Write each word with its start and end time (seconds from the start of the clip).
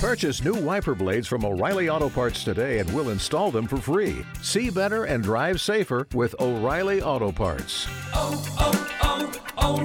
Purchase 0.00 0.42
new 0.42 0.54
wiper 0.54 0.94
blades 0.94 1.28
from 1.28 1.44
O'Reilly 1.44 1.90
Auto 1.90 2.08
Parts 2.08 2.42
today 2.42 2.78
and 2.78 2.90
we'll 2.94 3.10
install 3.10 3.50
them 3.50 3.66
for 3.66 3.76
free. 3.76 4.24
See 4.40 4.70
better 4.70 5.04
and 5.04 5.22
drive 5.22 5.60
safer 5.60 6.08
with 6.14 6.34
O'Reilly 6.40 7.02
Auto 7.02 7.30
Parts. 7.30 7.86
oh, 8.14 8.42
oh, 8.58 8.72
oh 9.02 9.78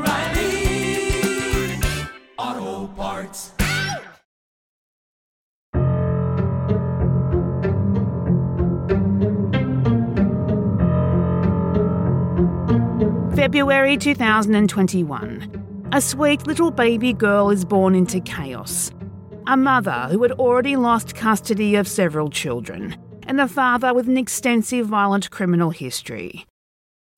O'Reilly 2.37 2.63
Auto 2.63 2.87
Parts. 2.95 3.51
February 13.35 13.97
2021. 13.97 15.89
A 15.91 15.99
sweet 15.99 16.47
little 16.47 16.71
baby 16.71 17.11
girl 17.11 17.49
is 17.49 17.65
born 17.65 17.95
into 17.95 18.21
chaos. 18.21 18.94
A 19.47 19.55
mother 19.55 20.07
who 20.09 20.23
had 20.23 20.31
already 20.31 20.75
lost 20.75 21.13
custody 21.13 21.75
of 21.75 21.87
several 21.87 22.31
children, 22.31 22.97
and 23.27 23.39
a 23.39 23.47
father 23.47 23.93
with 23.93 24.07
an 24.07 24.17
extensive 24.17 24.87
violent 24.87 25.29
criminal 25.29 25.69
history. 25.69 26.47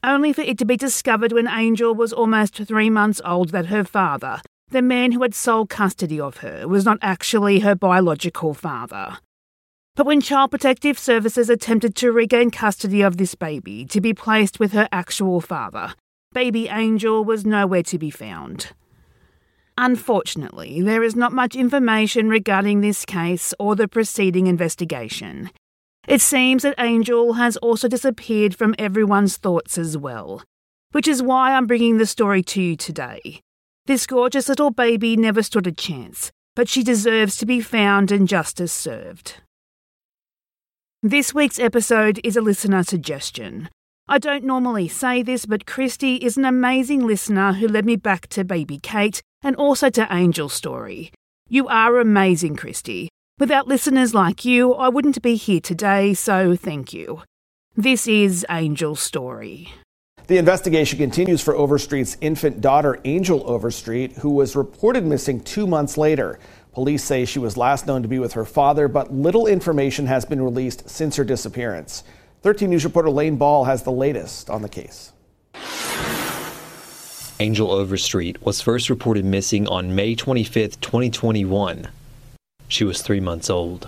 Only 0.04 0.34
for 0.34 0.42
it 0.42 0.58
to 0.58 0.66
be 0.66 0.76
discovered 0.76 1.32
when 1.32 1.48
Angel 1.48 1.96
was 1.96 2.12
almost 2.12 2.56
three 2.56 2.90
months 2.90 3.22
old 3.24 3.50
that 3.50 3.68
her 3.68 3.86
father, 3.86 4.42
the 4.72 4.82
man 4.82 5.14
who 5.14 5.22
had 5.22 5.34
sole 5.34 5.66
custody 5.66 6.20
of 6.20 6.38
her, 6.38 6.68
was 6.68 6.84
not 6.84 6.98
actually 7.02 7.60
her 7.60 7.76
biological 7.76 8.54
father. 8.54 9.20
But 9.96 10.06
when 10.06 10.20
Child 10.20 10.52
Protective 10.52 11.00
Services 11.00 11.50
attempted 11.50 11.96
to 11.96 12.12
regain 12.12 12.52
custody 12.52 13.02
of 13.02 13.16
this 13.16 13.36
baby 13.36 13.86
to 13.86 14.02
be 14.02 14.14
placed 14.14 14.60
with 14.60 14.74
her 14.74 14.90
actual 14.92 15.40
father, 15.40 15.94
baby 16.34 16.68
Angel 16.68 17.24
was 17.24 17.46
nowhere 17.46 17.84
to 17.84 17.98
be 17.98 18.10
found. 18.10 18.74
Unfortunately, 19.80 20.82
there 20.82 21.04
is 21.04 21.16
not 21.16 21.32
much 21.32 21.56
information 21.56 22.30
regarding 22.30 22.82
this 22.82 23.06
case 23.06 23.54
or 23.60 23.76
the 23.76 23.88
preceding 23.88 24.48
investigation. 24.48 25.52
It 26.08 26.20
seems 26.20 26.64
that 26.64 26.80
Angel 26.80 27.34
has 27.34 27.58
also 27.58 27.88
disappeared 27.88 28.56
from 28.56 28.74
everyone's 28.80 29.38
thoughts 29.38 29.78
as 29.78 29.96
well, 29.96 30.42
which 30.94 31.08
is 31.08 31.22
why 31.22 31.54
I'm 31.54 31.68
bringing 31.68 32.00
the 32.00 32.08
story 32.08 32.42
to 32.44 32.62
you 32.62 32.76
today. 32.76 33.42
This 33.86 34.08
gorgeous 34.08 34.50
little 34.50 34.72
baby 34.72 35.16
never 35.16 35.44
stood 35.44 35.68
a 35.68 35.72
chance, 35.72 36.32
but 36.56 36.68
she 36.68 36.82
deserves 36.82 37.38
to 37.38 37.46
be 37.46 37.62
found 37.62 38.12
and 38.12 38.28
justice 38.28 38.74
served. 38.74 39.36
This 41.04 41.36
week's 41.36 41.60
episode 41.60 42.20
is 42.24 42.36
a 42.36 42.42
listener 42.42 42.84
suggestion. 42.84 43.70
I 44.08 44.18
don't 44.18 44.44
normally 44.44 44.88
say 44.88 45.22
this, 45.22 45.46
but 45.46 45.68
Christy 45.68 46.16
is 46.16 46.36
an 46.36 46.46
amazing 46.46 47.06
listener 47.06 47.54
who 47.54 47.68
led 47.68 47.86
me 47.86 47.96
back 47.96 48.28
to 48.30 48.44
baby 48.44 48.80
Kate 48.82 49.22
and 49.48 49.56
also 49.56 49.90
to 49.90 50.12
Angel's 50.12 50.52
story. 50.52 51.14
You 51.48 51.70
are 51.70 52.02
amazing, 52.02 52.58
Christy. 52.58 53.08
Without 53.40 53.66
listeners 53.66 54.14
like 54.14 54.44
you, 54.44 54.74
I 54.74 54.90
wouldn't 54.90 55.22
be 55.22 55.36
here 55.36 55.62
today, 55.62 56.14
so 56.14 56.58
thank 56.58 56.92
you. 56.92 57.22
This 57.74 58.10
is 58.10 58.46
Angel's 58.50 59.00
story. 59.00 59.70
The 60.28 60.38
investigation 60.38 61.00
continues 61.00 61.42
for 61.42 61.56
Overstreet's 61.56 62.18
infant 62.20 62.60
daughter, 62.60 63.00
Angel 63.06 63.42
Overstreet, 63.50 64.18
who 64.18 64.32
was 64.32 64.58
reported 64.58 65.06
missing 65.06 65.40
two 65.40 65.66
months 65.66 65.98
later. 65.98 66.40
Police 66.74 67.06
say 67.06 67.24
she 67.24 67.40
was 67.40 67.56
last 67.56 67.88
known 67.88 68.02
to 68.02 68.10
be 68.10 68.20
with 68.20 68.34
her 68.34 68.44
father, 68.44 68.90
but 68.90 69.14
little 69.14 69.48
information 69.48 70.08
has 70.08 70.26
been 70.26 70.42
released 70.42 70.90
since 70.90 71.16
her 71.16 71.24
disappearance. 71.24 72.04
13 72.42 72.70
News 72.70 72.84
reporter 72.84 73.10
Lane 73.10 73.38
Ball 73.38 73.64
has 73.64 73.84
the 73.84 73.92
latest 73.92 74.50
on 74.50 74.62
the 74.62 74.70
case. 74.70 75.14
Angel 77.40 77.72
Overstreet 77.72 78.44
was 78.44 78.62
first 78.62 78.90
reported 78.90 79.24
missing 79.24 79.68
on 79.68 79.94
May 79.94 80.16
25, 80.16 80.82
2021. 80.82 81.88
She 82.68 82.84
was 82.84 83.04
three 83.04 83.20
months 83.20 83.52
old. 83.52 83.88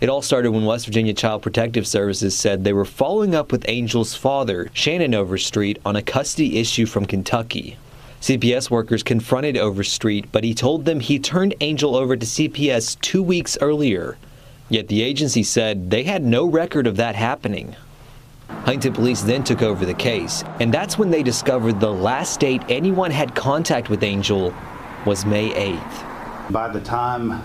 It 0.00 0.08
all 0.08 0.22
started 0.22 0.52
when 0.52 0.64
West 0.64 0.86
Virginia 0.86 1.12
Child 1.12 1.42
Protective 1.42 1.86
Services 1.86 2.34
said 2.34 2.64
they 2.64 2.72
were 2.72 2.86
following 2.86 3.34
up 3.34 3.52
with 3.52 3.68
Angel's 3.68 4.14
father, 4.14 4.70
Shannon 4.72 5.14
Overstreet, 5.14 5.78
on 5.84 5.94
a 5.94 6.02
custody 6.02 6.58
issue 6.58 6.86
from 6.86 7.04
Kentucky. 7.04 7.76
CPS 8.22 8.70
workers 8.70 9.02
confronted 9.02 9.58
Overstreet, 9.58 10.32
but 10.32 10.42
he 10.42 10.54
told 10.54 10.86
them 10.86 11.00
he 11.00 11.18
turned 11.18 11.54
Angel 11.60 11.94
over 11.94 12.16
to 12.16 12.24
CPS 12.24 12.98
two 13.02 13.22
weeks 13.22 13.58
earlier. 13.60 14.16
Yet 14.70 14.88
the 14.88 15.02
agency 15.02 15.42
said 15.42 15.90
they 15.90 16.04
had 16.04 16.24
no 16.24 16.46
record 16.46 16.86
of 16.86 16.96
that 16.96 17.14
happening. 17.14 17.76
Huntington 18.48 18.92
police 18.92 19.22
then 19.22 19.44
took 19.44 19.62
over 19.62 19.86
the 19.86 19.94
case, 19.94 20.44
and 20.60 20.72
that's 20.72 20.98
when 20.98 21.10
they 21.10 21.22
discovered 21.22 21.80
the 21.80 21.92
last 21.92 22.40
date 22.40 22.62
anyone 22.68 23.10
had 23.10 23.34
contact 23.34 23.88
with 23.88 24.02
Angel 24.02 24.54
was 25.06 25.24
May 25.24 25.50
8th. 25.50 26.52
By 26.52 26.68
the 26.68 26.80
time 26.80 27.42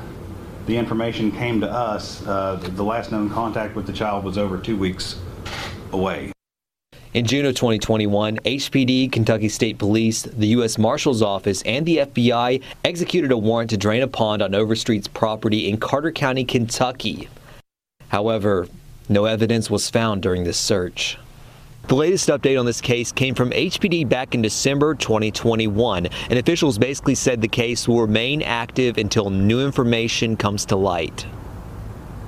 the 0.66 0.76
information 0.78 1.32
came 1.32 1.60
to 1.62 1.70
us, 1.70 2.26
uh, 2.26 2.56
the 2.56 2.84
last 2.84 3.12
known 3.12 3.30
contact 3.30 3.76
with 3.76 3.86
the 3.86 3.94
child 3.94 4.24
was 4.24 4.38
over 4.38 4.58
two 4.58 4.78
weeks 4.78 5.20
away. 5.92 6.32
In 7.14 7.26
June 7.26 7.46
of 7.46 7.54
2021, 7.54 8.38
HPD, 8.38 9.12
Kentucky 9.12 9.48
State 9.48 9.78
Police, 9.78 10.24
the 10.24 10.48
U.S. 10.48 10.80
Marshal's 10.80 11.22
Office, 11.22 11.62
and 11.62 11.86
the 11.86 11.98
FBI 11.98 12.62
executed 12.84 13.32
a 13.32 13.38
warrant 13.38 13.70
to 13.70 13.78
drain 13.78 14.02
a 14.02 14.08
pond 14.08 14.42
on 14.42 14.56
Overstreet's 14.56 15.08
property 15.08 15.70
in 15.70 15.78
Carter 15.78 16.12
County, 16.12 16.44
Kentucky. 16.44 17.30
However, 18.10 18.68
no 19.10 19.26
evidence 19.26 19.70
was 19.70 19.90
found 19.90 20.22
during 20.22 20.44
this 20.44 20.58
search. 20.58 21.18
The 21.88 21.96
latest 21.96 22.30
update 22.30 22.58
on 22.58 22.66
this 22.66 22.80
case 22.80 23.12
came 23.12 23.36
from 23.36 23.52
HPD 23.52 24.08
back 24.08 24.34
in 24.34 24.42
December 24.42 24.96
2021, 24.96 26.06
and 26.30 26.40
officials 26.40 26.78
basically 26.78 27.16
said 27.16 27.42
the 27.42 27.48
case 27.50 27.88
will 27.88 28.00
remain 28.00 28.42
active 28.42 28.98
until 28.98 29.30
new 29.30 29.60
information 29.66 30.38
comes 30.38 30.66
to 30.68 30.78
light. 30.78 31.26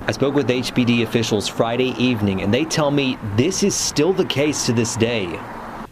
I 0.02 0.12
spoke 0.12 0.34
with 0.34 0.48
HPD 0.48 1.02
officials 1.02 1.48
Friday 1.48 1.94
evening, 1.98 2.42
and 2.42 2.52
they 2.52 2.66
tell 2.66 2.90
me 2.90 3.18
this 3.36 3.62
is 3.62 3.74
still 3.74 4.12
the 4.12 4.26
case 4.26 4.66
to 4.66 4.74
this 4.74 4.94
day. 4.94 5.40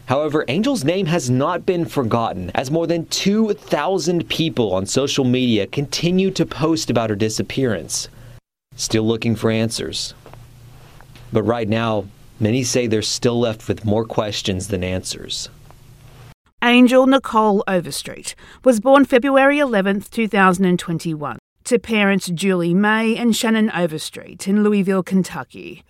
However, 0.05 0.45
Angel's 0.47 0.83
name 0.83 1.07
has 1.07 1.31
not 1.31 1.65
been 1.65 1.85
forgotten, 1.85 2.51
as 2.53 2.69
more 2.69 2.85
than 2.85 3.07
2,000 3.07 4.29
people 4.29 4.73
on 4.73 4.85
social 4.85 5.25
media 5.25 5.65
continue 5.65 6.29
to 6.31 6.45
post 6.45 6.91
about 6.91 7.09
her 7.09 7.15
disappearance. 7.15 8.09
Still 8.75 9.03
looking 9.03 9.35
for 9.35 9.49
answers. 9.49 10.13
But 11.35 11.43
right 11.43 11.67
now, 11.67 12.05
many 12.39 12.63
say 12.63 12.87
they're 12.87 13.01
still 13.01 13.37
left 13.37 13.67
with 13.67 13.83
more 13.83 14.05
questions 14.05 14.69
than 14.69 14.85
answers. 14.85 15.49
Angel 16.63 17.05
Nicole 17.07 17.61
Overstreet 17.67 18.35
was 18.63 18.79
born 18.79 19.03
February 19.03 19.59
11, 19.59 20.03
2021, 20.09 21.37
to 21.65 21.77
parents 21.77 22.27
Julie 22.27 22.73
May 22.73 23.17
and 23.17 23.35
Shannon 23.35 23.69
Overstreet 23.71 24.47
in 24.47 24.63
Louisville, 24.63 25.03
Kentucky. 25.03 25.83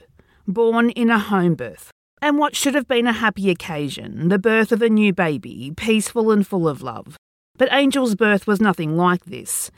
Born 0.48 0.90
in 0.90 1.12
a 1.12 1.20
home 1.20 1.54
birth. 1.54 1.92
And 2.24 2.40
what 2.40 2.56
should 2.56 2.74
have 2.74 2.88
been 2.88 3.06
a 3.06 3.14
happy 3.14 3.52
occasion, 3.52 4.30
the 4.30 4.40
birth 4.40 4.72
of 4.72 4.82
a 4.82 4.90
new 4.90 5.14
baby, 5.14 5.72
peaceful 5.78 6.32
and 6.32 6.48
full 6.48 6.68
of 6.68 6.82
love. 6.82 7.18
But 7.56 7.72
Angel's 7.72 8.16
birth 8.16 8.48
was 8.48 8.60
nothing 8.60 8.98
like 8.98 9.26
this. 9.26 9.70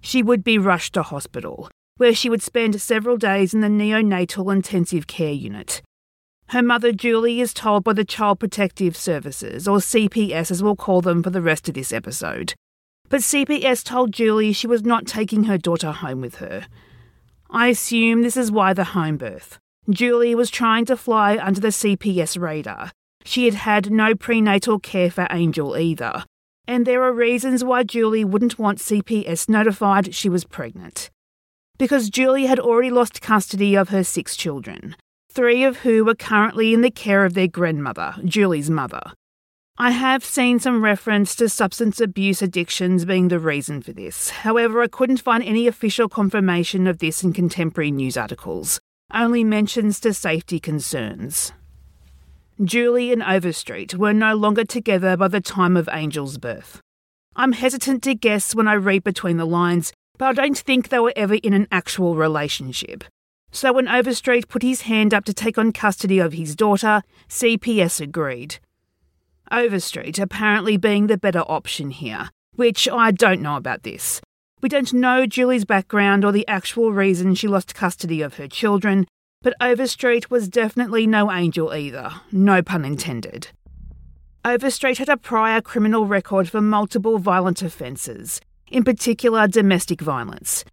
She 0.00 0.22
would 0.22 0.42
be 0.42 0.56
rushed 0.56 0.94
to 0.94 1.02
hospital, 1.02 1.68
where 2.00 2.14
she 2.14 2.30
would 2.30 2.42
spend 2.42 2.80
several 2.80 3.18
days 3.18 3.52
in 3.52 3.60
the 3.60 3.68
neonatal 3.68 4.50
intensive 4.50 5.06
care 5.06 5.34
unit. 5.34 5.82
Her 6.48 6.62
mother, 6.62 6.92
Julie, 6.92 7.42
is 7.42 7.52
told 7.52 7.84
by 7.84 7.92
the 7.92 8.06
Child 8.06 8.40
Protective 8.40 8.96
Services, 8.96 9.68
or 9.68 9.80
CPS 9.80 10.50
as 10.50 10.62
we'll 10.62 10.76
call 10.76 11.02
them 11.02 11.22
for 11.22 11.28
the 11.28 11.42
rest 11.42 11.68
of 11.68 11.74
this 11.74 11.92
episode. 11.92 12.54
But 13.10 13.20
CPS 13.20 13.84
told 13.84 14.14
Julie 14.14 14.54
she 14.54 14.66
was 14.66 14.82
not 14.82 15.06
taking 15.06 15.44
her 15.44 15.58
daughter 15.58 15.92
home 15.92 16.22
with 16.22 16.36
her. 16.36 16.66
I 17.50 17.68
assume 17.68 18.22
this 18.22 18.38
is 18.38 18.50
why 18.50 18.72
the 18.72 18.84
home 18.84 19.18
birth. 19.18 19.58
Julie 19.90 20.34
was 20.34 20.48
trying 20.48 20.86
to 20.86 20.96
fly 20.96 21.36
under 21.36 21.60
the 21.60 21.68
CPS 21.68 22.40
radar. 22.40 22.92
She 23.26 23.44
had 23.44 23.54
had 23.54 23.90
no 23.90 24.14
prenatal 24.14 24.78
care 24.78 25.10
for 25.10 25.26
Angel 25.30 25.76
either. 25.76 26.24
And 26.66 26.86
there 26.86 27.02
are 27.02 27.12
reasons 27.12 27.62
why 27.62 27.82
Julie 27.82 28.24
wouldn't 28.24 28.58
want 28.58 28.78
CPS 28.78 29.50
notified 29.50 30.14
she 30.14 30.30
was 30.30 30.44
pregnant. 30.44 31.10
Because 31.80 32.10
Julie 32.10 32.44
had 32.44 32.58
already 32.58 32.90
lost 32.90 33.22
custody 33.22 33.74
of 33.74 33.88
her 33.88 34.04
six 34.04 34.36
children, 34.36 34.96
three 35.32 35.64
of 35.64 35.78
who 35.78 36.04
were 36.04 36.14
currently 36.14 36.74
in 36.74 36.82
the 36.82 36.90
care 36.90 37.24
of 37.24 37.32
their 37.32 37.48
grandmother, 37.48 38.16
Julie's 38.22 38.68
mother. 38.68 39.00
I 39.78 39.92
have 39.92 40.22
seen 40.22 40.58
some 40.58 40.84
reference 40.84 41.34
to 41.36 41.48
substance 41.48 41.98
abuse 41.98 42.42
addictions 42.42 43.06
being 43.06 43.28
the 43.28 43.38
reason 43.38 43.80
for 43.80 43.94
this. 43.94 44.28
However, 44.28 44.82
I 44.82 44.88
couldn't 44.88 45.22
find 45.22 45.42
any 45.42 45.66
official 45.66 46.10
confirmation 46.10 46.86
of 46.86 46.98
this 46.98 47.24
in 47.24 47.32
contemporary 47.32 47.92
news 47.92 48.18
articles, 48.18 48.78
only 49.14 49.42
mentions 49.42 50.00
to 50.00 50.12
safety 50.12 50.60
concerns. 50.60 51.54
Julie 52.62 53.10
and 53.10 53.22
Overstreet 53.22 53.94
were 53.94 54.12
no 54.12 54.34
longer 54.34 54.66
together 54.66 55.16
by 55.16 55.28
the 55.28 55.40
time 55.40 55.78
of 55.78 55.88
Angel's 55.88 56.36
birth. 56.36 56.82
I'm 57.36 57.52
hesitant 57.52 58.02
to 58.02 58.14
guess 58.14 58.54
when 58.54 58.68
I 58.68 58.74
read 58.74 59.02
between 59.02 59.38
the 59.38 59.46
lines, 59.46 59.94
but 60.20 60.26
I 60.26 60.32
don't 60.34 60.58
think 60.58 60.90
they 60.90 60.98
were 60.98 61.14
ever 61.16 61.36
in 61.36 61.54
an 61.54 61.66
actual 61.72 62.14
relationship. 62.14 63.04
So 63.52 63.72
when 63.72 63.88
Overstreet 63.88 64.48
put 64.48 64.60
his 64.60 64.82
hand 64.82 65.14
up 65.14 65.24
to 65.24 65.32
take 65.32 65.56
on 65.56 65.72
custody 65.72 66.18
of 66.18 66.34
his 66.34 66.54
daughter, 66.54 67.00
CPS 67.30 68.02
agreed. 68.02 68.58
Overstreet 69.50 70.18
apparently 70.18 70.76
being 70.76 71.06
the 71.06 71.16
better 71.16 71.40
option 71.48 71.90
here, 71.90 72.28
which 72.54 72.86
I 72.86 73.12
don't 73.12 73.40
know 73.40 73.56
about 73.56 73.82
this. 73.82 74.20
We 74.60 74.68
don't 74.68 74.92
know 74.92 75.24
Julie's 75.24 75.64
background 75.64 76.22
or 76.22 76.32
the 76.32 76.46
actual 76.46 76.92
reason 76.92 77.34
she 77.34 77.48
lost 77.48 77.74
custody 77.74 78.20
of 78.20 78.34
her 78.34 78.46
children, 78.46 79.06
but 79.40 79.54
Overstreet 79.58 80.30
was 80.30 80.50
definitely 80.50 81.06
no 81.06 81.32
angel 81.32 81.72
either, 81.72 82.12
no 82.30 82.60
pun 82.60 82.84
intended. 82.84 83.48
Overstreet 84.44 84.98
had 84.98 85.08
a 85.08 85.16
prior 85.16 85.62
criminal 85.62 86.04
record 86.04 86.50
for 86.50 86.60
multiple 86.60 87.18
violent 87.18 87.62
offences, 87.62 88.42
in 88.70 88.84
particular 88.84 89.48
domestic 89.48 90.00
violence. 90.00 90.64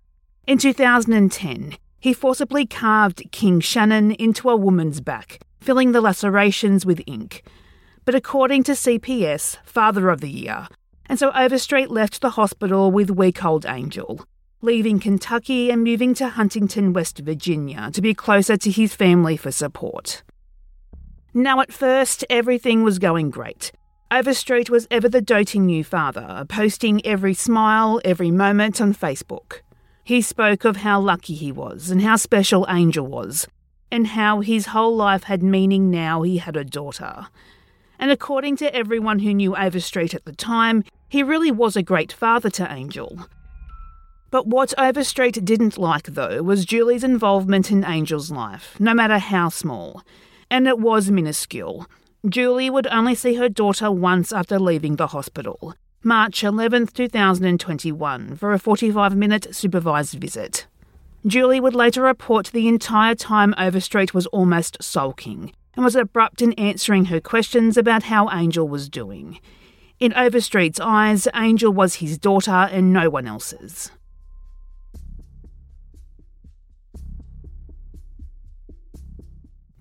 In 0.45 0.57
2010, 0.57 1.77
he 1.99 2.13
forcibly 2.13 2.65
carved 2.65 3.31
King 3.31 3.59
Shannon 3.59 4.11
into 4.11 4.49
a 4.49 4.55
woman's 4.55 5.01
back, 5.01 5.41
filling 5.59 5.91
the 5.91 6.01
lacerations 6.01 6.85
with 6.85 7.01
ink. 7.05 7.43
But 8.05 8.15
according 8.15 8.63
to 8.63 8.71
CPS, 8.73 9.57
Father 9.65 10.09
of 10.09 10.21
the 10.21 10.29
Year, 10.29 10.67
and 11.07 11.19
so 11.19 11.31
Overstreet 11.31 11.89
left 11.89 12.21
the 12.21 12.31
hospital 12.31 12.91
with 12.91 13.09
weak 13.09 13.43
old 13.43 13.65
Angel, 13.65 14.25
leaving 14.61 14.99
Kentucky 14.99 15.69
and 15.69 15.83
moving 15.83 16.13
to 16.15 16.29
Huntington, 16.29 16.93
West 16.93 17.19
Virginia 17.19 17.89
to 17.93 18.01
be 18.01 18.13
closer 18.13 18.57
to 18.57 18.71
his 18.71 18.95
family 18.95 19.35
for 19.37 19.51
support. 19.51 20.23
Now, 21.33 21.59
at 21.61 21.73
first, 21.73 22.25
everything 22.29 22.83
was 22.83 22.99
going 22.99 23.29
great. 23.29 23.71
Overstreet 24.09 24.69
was 24.69 24.87
ever 24.89 25.09
the 25.09 25.19
doting 25.19 25.65
new 25.65 25.83
father, 25.83 26.45
posting 26.47 27.05
every 27.05 27.33
smile, 27.33 27.99
every 28.05 28.31
moment 28.31 28.79
on 28.79 28.93
Facebook. 28.93 29.59
He 30.05 30.21
spoke 30.21 30.63
of 30.63 30.77
how 30.77 31.01
lucky 31.01 31.33
he 31.33 31.51
was 31.51 31.91
and 31.91 32.01
how 32.01 32.15
special 32.15 32.65
Angel 32.69 33.05
was, 33.05 33.47
and 33.91 34.07
how 34.07 34.39
his 34.39 34.67
whole 34.67 34.95
life 34.95 35.23
had 35.23 35.43
meaning 35.43 35.91
now 35.91 36.21
he 36.21 36.37
had 36.37 36.55
a 36.55 36.63
daughter. 36.63 37.27
And 37.99 38.09
according 38.09 38.55
to 38.57 38.73
everyone 38.73 39.19
who 39.19 39.33
knew 39.33 39.57
Overstreet 39.57 40.13
at 40.13 40.23
the 40.23 40.31
time, 40.31 40.85
he 41.09 41.21
really 41.21 41.51
was 41.51 41.75
a 41.75 41.83
great 41.83 42.13
father 42.13 42.49
to 42.51 42.71
Angel. 42.71 43.27
But 44.31 44.47
what 44.47 44.73
Overstreet 44.77 45.43
didn't 45.43 45.77
like, 45.77 46.03
though, 46.03 46.41
was 46.43 46.63
Julie's 46.63 47.03
involvement 47.03 47.71
in 47.71 47.83
Angel's 47.83 48.31
life, 48.31 48.79
no 48.79 48.93
matter 48.93 49.17
how 49.17 49.49
small. 49.49 50.01
And 50.49 50.65
it 50.65 50.79
was 50.79 51.11
minuscule. 51.11 51.87
Julie 52.25 52.69
would 52.69 52.87
only 52.87 53.13
see 53.13 53.35
her 53.35 53.47
daughter 53.47 53.91
once 53.91 54.33
after 54.33 54.59
leaving 54.59 54.95
the 54.95 55.07
hospital, 55.07 55.75
March 56.03 56.43
11, 56.43 56.87
2021, 56.87 58.35
for 58.35 58.51
a 58.53 58.59
45 58.59 59.15
minute 59.15 59.55
supervised 59.55 60.15
visit. 60.15 60.65
Julie 61.25 61.59
would 61.59 61.75
later 61.75 62.01
report 62.01 62.47
the 62.47 62.67
entire 62.67 63.13
time 63.13 63.53
Overstreet 63.57 64.13
was 64.13 64.25
almost 64.27 64.81
sulking 64.81 65.53
and 65.75 65.85
was 65.85 65.95
abrupt 65.95 66.41
in 66.41 66.53
answering 66.53 67.05
her 67.05 67.21
questions 67.21 67.77
about 67.77 68.03
how 68.03 68.29
Angel 68.31 68.67
was 68.67 68.89
doing. 68.89 69.39
In 69.99 70.11
Overstreet's 70.13 70.79
eyes, 70.79 71.27
Angel 71.35 71.71
was 71.71 71.95
his 71.95 72.17
daughter 72.17 72.51
and 72.51 72.91
no 72.91 73.09
one 73.09 73.27
else's. 73.27 73.91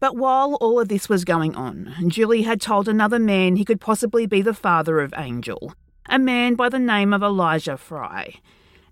But 0.06 0.16
while 0.16 0.54
all 0.60 0.78
of 0.78 0.86
this 0.86 1.08
was 1.08 1.24
going 1.24 1.56
on, 1.56 1.92
Julie 2.06 2.42
had 2.42 2.60
told 2.60 2.86
another 2.86 3.18
man 3.18 3.56
he 3.56 3.64
could 3.64 3.80
possibly 3.80 4.24
be 4.24 4.40
the 4.40 4.54
father 4.54 5.00
of 5.00 5.12
Angel, 5.16 5.74
a 6.08 6.16
man 6.16 6.54
by 6.54 6.68
the 6.68 6.78
name 6.78 7.12
of 7.12 7.24
Elijah 7.24 7.76
Fry. 7.76 8.34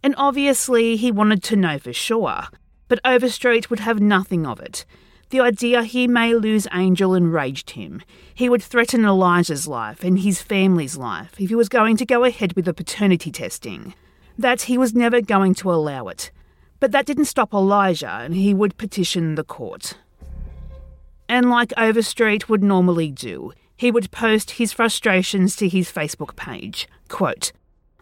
And 0.03 0.17
obviously, 0.19 0.97
he 0.97 1.13
wanted 1.13 1.41
to 1.45 1.55
know 1.55 1.79
for 1.79 1.93
sure, 1.93 2.47
but 2.89 2.99
Overstreet 3.05 3.71
would 3.71 3.79
have 3.79 4.01
nothing 4.01 4.45
of 4.45 4.59
it. 4.59 4.85
The 5.31 5.39
idea 5.39 5.85
he 5.85 6.09
may 6.09 6.35
lose 6.35 6.67
Angel 6.75 7.15
enraged 7.15 7.71
him. 7.71 8.03
He 8.35 8.49
would 8.49 8.65
threaten 8.65 9.05
Elijah's 9.05 9.69
life 9.69 10.03
and 10.03 10.19
his 10.19 10.43
family's 10.43 10.97
life 10.97 11.37
if 11.39 11.49
he 11.49 11.55
was 11.55 11.69
going 11.69 11.97
to 11.99 12.05
go 12.05 12.25
ahead 12.25 12.55
with 12.55 12.65
the 12.65 12.75
paternity 12.75 13.31
testing. 13.31 13.95
That 14.37 14.63
he 14.63 14.77
was 14.77 14.95
never 14.95 15.21
going 15.21 15.55
to 15.55 15.73
allow 15.73 16.09
it. 16.09 16.33
But 16.81 16.91
that 16.91 17.07
didn't 17.07 17.27
stop 17.27 17.55
Elijah, 17.55 18.19
and 18.21 18.35
he 18.35 18.53
would 18.53 18.77
petition 18.79 19.37
the 19.37 19.45
court. 19.45 19.97
And 21.29 21.51
like 21.51 21.73
Overstreet 21.77 22.49
would 22.49 22.63
normally 22.63 23.11
do, 23.11 23.53
he 23.77 23.91
would 23.91 24.11
post 24.11 24.53
his 24.53 24.73
frustrations 24.73 25.57
to 25.57 25.69
his 25.69 25.91
Facebook 25.91 26.37
page. 26.37 26.89
Quote, 27.09 27.53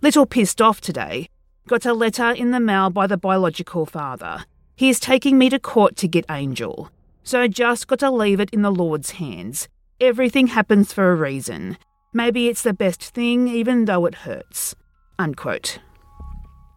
Little 0.00 0.26
pissed 0.26 0.60
off 0.60 0.80
today. 0.80 1.28
Got 1.68 1.86
a 1.86 1.94
letter 1.94 2.30
in 2.30 2.50
the 2.50 2.60
mail 2.60 2.90
by 2.90 3.06
the 3.06 3.16
biological 3.16 3.86
father. 3.86 4.44
He 4.74 4.88
is 4.88 4.98
taking 4.98 5.38
me 5.38 5.48
to 5.50 5.60
court 5.60 5.96
to 5.96 6.08
get 6.08 6.24
Angel. 6.28 6.90
So 7.22 7.46
just 7.46 7.86
got 7.86 8.00
to 8.00 8.10
leave 8.10 8.40
it 8.40 8.50
in 8.50 8.62
the 8.62 8.72
Lord's 8.72 9.12
hands. 9.12 9.68
Everything 10.00 10.48
happens 10.48 10.92
for 10.92 11.12
a 11.12 11.14
reason. 11.14 11.78
Maybe 12.12 12.48
it's 12.48 12.62
the 12.62 12.74
best 12.74 13.02
thing, 13.02 13.46
even 13.46 13.84
though 13.84 14.06
it 14.06 14.16
hurts. 14.16 14.74
Unquote. 15.18 15.78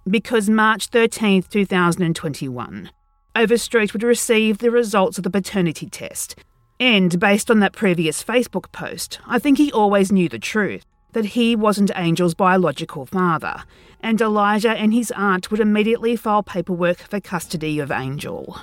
Because 0.07 0.49
March 0.49 0.91
13th, 0.91 1.49
2021, 1.49 2.91
Overstreet 3.35 3.91
would 3.91 4.03
receive 4.03 4.59
the 4.59 4.71
results 4.71 5.17
of 5.17 5.23
the 5.23 5.29
paternity 5.29 5.89
test. 5.89 6.35
And 6.79 7.19
based 7.19 7.51
on 7.51 7.59
that 7.59 7.73
previous 7.73 8.23
Facebook 8.23 8.71
post, 8.71 9.19
I 9.27 9.39
think 9.39 9.57
he 9.57 9.71
always 9.71 10.11
knew 10.11 10.29
the 10.29 10.39
truth 10.39 10.85
that 11.11 11.25
he 11.25 11.55
wasn't 11.55 11.91
Angel's 11.95 12.33
biological 12.33 13.05
father, 13.05 13.63
and 14.01 14.19
Elijah 14.19 14.71
and 14.71 14.93
his 14.93 15.11
aunt 15.11 15.49
would 15.49 15.61
immediately 15.61 16.15
file 16.17 16.43
paperwork 16.43 16.97
for 16.97 17.21
custody 17.21 17.79
of 17.79 17.89
Angel. 17.89 18.59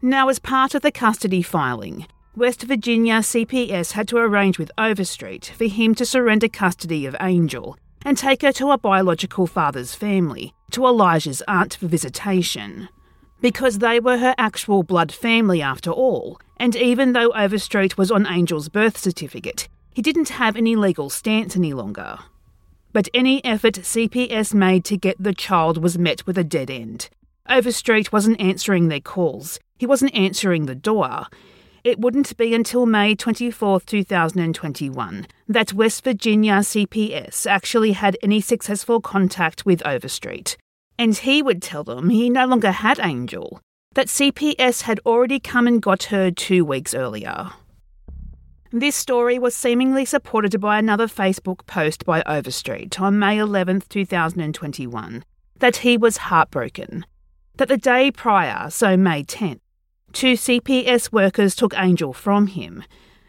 Now, 0.00 0.30
as 0.30 0.38
part 0.38 0.74
of 0.74 0.80
the 0.80 0.90
custody 0.90 1.42
filing, 1.42 2.06
West 2.34 2.62
Virginia 2.62 3.16
CPS 3.16 3.92
had 3.92 4.08
to 4.08 4.16
arrange 4.16 4.58
with 4.58 4.72
Overstreet 4.78 5.52
for 5.54 5.66
him 5.66 5.94
to 5.96 6.06
surrender 6.06 6.48
custody 6.48 7.04
of 7.04 7.14
Angel 7.20 7.76
and 8.02 8.16
take 8.16 8.40
her 8.40 8.52
to 8.52 8.70
a 8.70 8.78
biological 8.78 9.46
father's 9.46 9.94
family, 9.94 10.54
to 10.70 10.86
Elijah's 10.86 11.42
aunt 11.46 11.74
for 11.74 11.86
visitation 11.86 12.88
because 13.40 13.78
they 13.78 14.00
were 14.00 14.18
her 14.18 14.34
actual 14.38 14.82
blood 14.82 15.12
family 15.12 15.62
after 15.62 15.90
all, 15.90 16.38
and 16.58 16.76
even 16.76 17.12
though 17.12 17.32
Overstreet 17.32 17.96
was 17.96 18.10
on 18.10 18.26
Angel's 18.26 18.68
birth 18.68 18.98
certificate, 18.98 19.68
he 19.94 20.02
didn't 20.02 20.30
have 20.30 20.56
any 20.56 20.76
legal 20.76 21.10
stance 21.10 21.56
any 21.56 21.72
longer. 21.72 22.18
But 22.92 23.08
any 23.14 23.44
effort 23.44 23.74
CPS 23.74 24.52
made 24.52 24.84
to 24.86 24.96
get 24.96 25.16
the 25.22 25.34
child 25.34 25.82
was 25.82 25.98
met 25.98 26.26
with 26.26 26.36
a 26.36 26.44
dead 26.44 26.70
end. 26.70 27.08
Overstreet 27.48 28.12
wasn't 28.12 28.40
answering 28.40 28.88
their 28.88 29.00
calls, 29.00 29.58
he 29.78 29.86
wasn't 29.86 30.14
answering 30.14 30.66
the 30.66 30.74
door. 30.74 31.26
It 31.82 31.98
wouldn't 31.98 32.36
be 32.36 32.54
until 32.54 32.84
May 32.84 33.14
24, 33.14 33.80
2021, 33.80 35.26
that 35.48 35.72
West 35.72 36.04
Virginia 36.04 36.56
CPS 36.56 37.46
actually 37.46 37.92
had 37.92 38.18
any 38.22 38.42
successful 38.42 39.00
contact 39.00 39.64
with 39.64 39.84
Overstreet 39.86 40.58
and 41.00 41.16
he 41.16 41.42
would 41.42 41.62
tell 41.62 41.82
them 41.82 42.10
he 42.10 42.28
no 42.28 42.44
longer 42.44 42.72
had 42.72 43.00
Angel, 43.00 43.58
that 43.94 44.08
CPS 44.08 44.82
had 44.82 45.00
already 45.06 45.40
come 45.40 45.66
and 45.66 45.80
got 45.80 46.04
her 46.04 46.30
two 46.30 46.62
weeks 46.62 46.92
earlier. 46.92 47.52
This 48.70 48.96
story 48.96 49.38
was 49.38 49.54
seemingly 49.54 50.04
supported 50.04 50.60
by 50.60 50.78
another 50.78 51.06
Facebook 51.06 51.64
post 51.66 52.04
by 52.04 52.22
Overstreet 52.26 53.00
on 53.00 53.18
May 53.18 53.38
11, 53.38 53.84
2021, 53.88 55.24
that 55.58 55.76
he 55.76 55.96
was 55.96 56.18
heartbroken. 56.18 57.06
That 57.56 57.68
the 57.68 57.78
day 57.78 58.10
prior, 58.10 58.68
so 58.68 58.94
May 58.98 59.24
10th, 59.24 59.60
two 60.12 60.34
CPS 60.34 61.10
workers 61.10 61.54
took 61.54 61.72
Angel 61.78 62.12
from 62.12 62.48
him, 62.48 62.84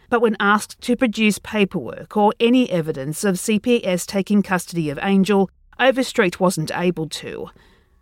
but 0.10 0.22
when 0.22 0.36
asked 0.42 0.82
to 0.82 0.98
produce 0.98 1.40
paperwork 1.40 2.18
or 2.18 2.34
any 2.38 2.70
evidence 2.70 3.24
of 3.24 3.36
CPS 3.36 4.06
taking 4.06 4.44
custody 4.44 4.90
of 4.90 5.00
Angel, 5.02 5.50
Overstreet 5.80 6.40
wasn't 6.40 6.72
able 6.74 7.10
to, 7.10 7.50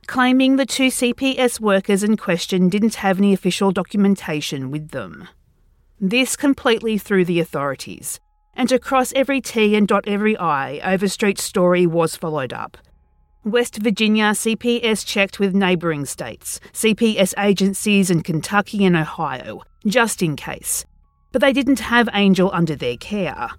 claiming 0.07 0.55
the 0.55 0.65
two 0.65 0.87
CPS 0.87 1.59
workers 1.59 2.03
in 2.03 2.17
question 2.17 2.67
didn't 2.67 2.95
have 2.95 3.19
any 3.19 3.33
official 3.33 3.71
documentation 3.71 4.71
with 4.71 4.89
them. 4.89 5.27
This 5.99 6.35
completely 6.35 6.97
threw 6.97 7.25
the 7.25 7.39
authorities, 7.39 8.19
and 8.53 8.67
to 8.69 8.79
cross 8.79 9.13
every 9.15 9.39
T 9.41 9.75
and 9.75 9.87
dot 9.87 10.05
every 10.07 10.37
I, 10.37 10.79
Overstreet's 10.83 11.43
story 11.43 11.85
was 11.85 12.15
followed 12.15 12.53
up. 12.53 12.77
West 13.45 13.77
Virginia 13.77 14.31
CPS 14.31 15.05
checked 15.05 15.39
with 15.39 15.55
neighbouring 15.55 16.05
states, 16.05 16.59
CPS 16.73 17.33
agencies 17.37 18.11
in 18.11 18.21
Kentucky 18.21 18.83
and 18.83 18.97
Ohio, 18.97 19.61
just 19.85 20.21
in 20.21 20.35
case. 20.35 20.85
But 21.31 21.41
they 21.41 21.53
didn't 21.53 21.79
have 21.79 22.09
Angel 22.13 22.49
under 22.51 22.75
their 22.75 22.97
care. 22.97 23.49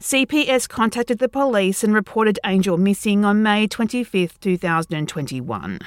CPS 0.00 0.68
contacted 0.68 1.18
the 1.18 1.28
police 1.28 1.82
and 1.82 1.94
reported 1.94 2.38
Angel 2.44 2.76
missing 2.76 3.24
on 3.24 3.42
May 3.42 3.66
25, 3.66 4.38
2021. 4.40 5.78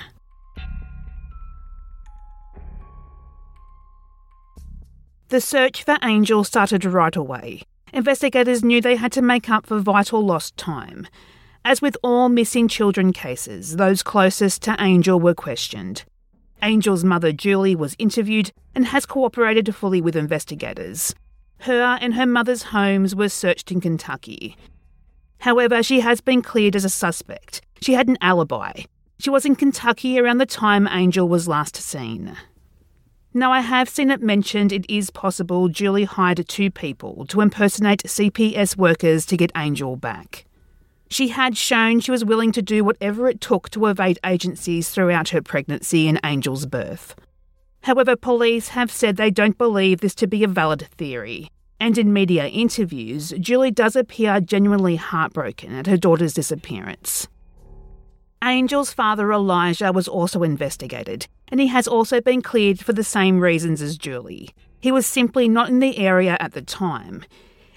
The 5.29 5.41
search 5.41 5.83
for 5.83 5.97
Angel 6.03 6.45
started 6.45 6.85
right 6.85 7.15
away. 7.15 7.63
Investigators 7.91 8.63
knew 8.63 8.81
they 8.81 8.95
had 8.95 9.11
to 9.11 9.21
make 9.21 9.49
up 9.49 9.65
for 9.65 9.79
vital 9.79 10.25
lost 10.25 10.55
time. 10.55 11.05
As 11.65 11.81
with 11.81 11.97
all 12.01 12.29
missing 12.29 12.69
children 12.69 13.11
cases, 13.11 13.75
those 13.75 14.03
closest 14.03 14.61
to 14.63 14.75
Angel 14.79 15.19
were 15.19 15.33
questioned. 15.33 16.05
Angel's 16.61 17.03
mother, 17.03 17.33
Julie, 17.33 17.75
was 17.75 17.95
interviewed 17.99 18.51
and 18.73 18.85
has 18.85 19.05
cooperated 19.05 19.75
fully 19.75 19.99
with 19.99 20.15
investigators. 20.15 21.13
Her 21.59 21.97
and 22.01 22.13
her 22.13 22.25
mother's 22.25 22.63
homes 22.63 23.15
were 23.15 23.29
searched 23.29 23.71
in 23.71 23.81
Kentucky. 23.81 24.55
However, 25.39 25.83
she 25.83 25.99
has 26.01 26.21
been 26.21 26.41
cleared 26.41 26.75
as 26.75 26.85
a 26.85 26.89
suspect. 26.89 27.61
She 27.81 27.93
had 27.93 28.07
an 28.07 28.17
alibi. 28.21 28.83
She 29.19 29.29
was 29.29 29.45
in 29.45 29.55
Kentucky 29.55 30.19
around 30.19 30.37
the 30.37 30.45
time 30.45 30.87
Angel 30.87 31.27
was 31.27 31.47
last 31.47 31.75
seen. 31.75 32.35
Now, 33.33 33.51
I 33.51 33.59
have 33.61 33.89
seen 33.89 34.09
it 34.09 34.21
mentioned 34.21 34.71
it 34.71 34.85
is 34.89 35.09
possible 35.09 35.69
Julie 35.69 36.05
hired 36.05 36.47
two 36.47 36.71
people 36.71 37.25
to 37.27 37.41
impersonate 37.41 38.03
CPS 38.03 38.77
workers 38.77 39.25
to 39.27 39.37
get 39.37 39.51
Angel 39.55 39.95
back. 39.95 40.45
She 41.09 41.29
had 41.29 41.55
shown 41.55 41.99
she 41.99 42.11
was 42.11 42.25
willing 42.25 42.51
to 42.53 42.61
do 42.61 42.83
whatever 42.83 43.29
it 43.29 43.39
took 43.39 43.69
to 43.71 43.85
evade 43.85 44.19
agencies 44.25 44.89
throughout 44.89 45.29
her 45.29 45.41
pregnancy 45.41 46.07
and 46.07 46.19
Angel's 46.23 46.65
birth. 46.65 47.15
However, 47.87 48.17
police 48.17 48.67
have 48.69 48.91
said 48.91 49.15
they 49.15 49.31
don't 49.31 49.57
believe 49.57 50.01
this 50.01 50.13
to 50.15 50.27
be 50.27 50.43
a 50.43 50.47
valid 50.49 50.89
theory. 50.97 51.49
And 51.79 51.97
in 51.97 52.11
media 52.11 52.47
interviews, 52.47 53.33
Julie 53.39 53.71
does 53.71 53.95
appear 53.95 54.41
genuinely 54.41 54.97
heartbroken 54.97 55.73
at 55.73 55.87
her 55.87 55.95
daughter's 55.95 56.33
disappearance. 56.33 57.29
Angel's 58.41 58.91
father 58.91 59.31
Elijah 59.31 59.93
was 59.93 60.09
also 60.09 60.43
investigated, 60.43 61.27
and 61.47 61.61
he 61.61 61.67
has 61.67 61.87
also 61.87 62.19
been 62.19 62.41
cleared 62.41 62.81
for 62.81 62.91
the 62.91 63.05
same 63.05 63.39
reasons 63.39 63.81
as 63.81 63.97
Julie. 63.97 64.49
He 64.81 64.91
was 64.91 65.07
simply 65.07 65.47
not 65.47 65.69
in 65.69 65.79
the 65.79 65.97
area 65.97 66.35
at 66.41 66.51
the 66.51 66.61
time. 66.61 67.23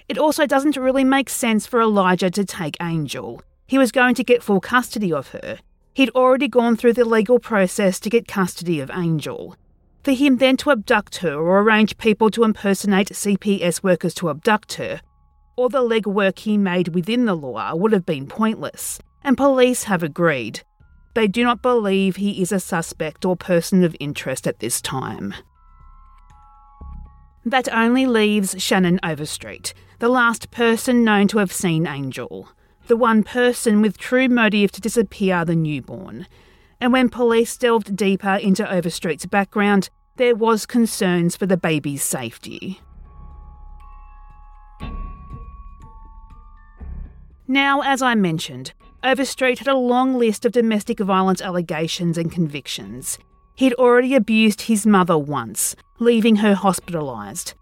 It 0.09 0.17
also 0.17 0.45
doesn't 0.45 0.75
really 0.75 1.05
make 1.05 1.29
sense 1.29 1.65
for 1.65 1.79
Elijah 1.79 2.29
to 2.31 2.43
take 2.43 2.75
Angel. 2.81 3.41
He 3.65 3.77
was 3.77 3.93
going 3.93 4.15
to 4.15 4.25
get 4.25 4.43
full 4.43 4.59
custody 4.59 5.13
of 5.13 5.29
her. 5.29 5.59
He'd 5.93 6.09
already 6.09 6.49
gone 6.49 6.75
through 6.75 6.95
the 6.95 7.05
legal 7.05 7.39
process 7.39 7.97
to 8.01 8.09
get 8.09 8.27
custody 8.27 8.81
of 8.81 8.91
Angel. 8.93 9.55
For 10.03 10.11
him 10.13 10.37
then 10.37 10.57
to 10.57 10.71
abduct 10.71 11.17
her 11.17 11.35
or 11.35 11.61
arrange 11.61 11.97
people 11.97 12.31
to 12.31 12.43
impersonate 12.43 13.09
CPS 13.09 13.83
workers 13.83 14.13
to 14.15 14.29
abduct 14.29 14.73
her, 14.73 15.01
all 15.55 15.69
the 15.69 15.83
legwork 15.83 16.39
he 16.39 16.57
made 16.57 16.95
within 16.95 17.25
the 17.25 17.35
law 17.35 17.75
would 17.75 17.91
have 17.91 18.05
been 18.05 18.25
pointless 18.25 18.99
and 19.23 19.37
police 19.37 19.83
have 19.83 20.01
agreed. 20.01 20.61
They 21.13 21.27
do 21.27 21.43
not 21.43 21.61
believe 21.61 22.15
he 22.15 22.41
is 22.41 22.51
a 22.51 22.59
suspect 22.59 23.25
or 23.25 23.35
person 23.35 23.83
of 23.83 23.95
interest 23.99 24.47
at 24.47 24.59
this 24.59 24.81
time. 24.81 25.33
That 27.45 27.71
only 27.71 28.05
leaves 28.05 28.55
Shannon 28.57 28.99
Overstreet, 29.03 29.73
the 29.99 30.09
last 30.09 30.51
person 30.51 31.03
known 31.03 31.27
to 31.29 31.39
have 31.39 31.51
seen 31.51 31.85
Angel, 31.85 32.49
the 32.87 32.97
one 32.97 33.23
person 33.23 33.81
with 33.81 33.97
true 33.97 34.29
motive 34.29 34.71
to 34.71 34.81
disappear 34.81 35.43
the 35.45 35.55
newborn. 35.55 36.27
And 36.81 36.91
when 36.91 37.09
police 37.09 37.55
delved 37.57 37.95
deeper 37.95 38.33
into 38.33 38.69
Overstreet's 38.69 39.27
background, 39.27 39.91
there 40.15 40.35
was 40.35 40.65
concerns 40.65 41.37
for 41.37 41.45
the 41.45 41.55
baby's 41.55 42.01
safety. 42.01 42.81
Now, 47.47 47.81
as 47.81 48.01
I 48.01 48.15
mentioned, 48.15 48.73
Overstreet 49.03 49.59
had 49.59 49.67
a 49.67 49.77
long 49.77 50.15
list 50.15 50.43
of 50.43 50.53
domestic 50.53 50.99
violence 50.99 51.41
allegations 51.41 52.17
and 52.17 52.31
convictions. 52.31 53.19
He'd 53.55 53.73
already 53.73 54.15
abused 54.15 54.61
his 54.61 54.87
mother 54.87 55.17
once, 55.17 55.75
leaving 55.99 56.37
her 56.37 56.55
hospitalised. 56.55 57.53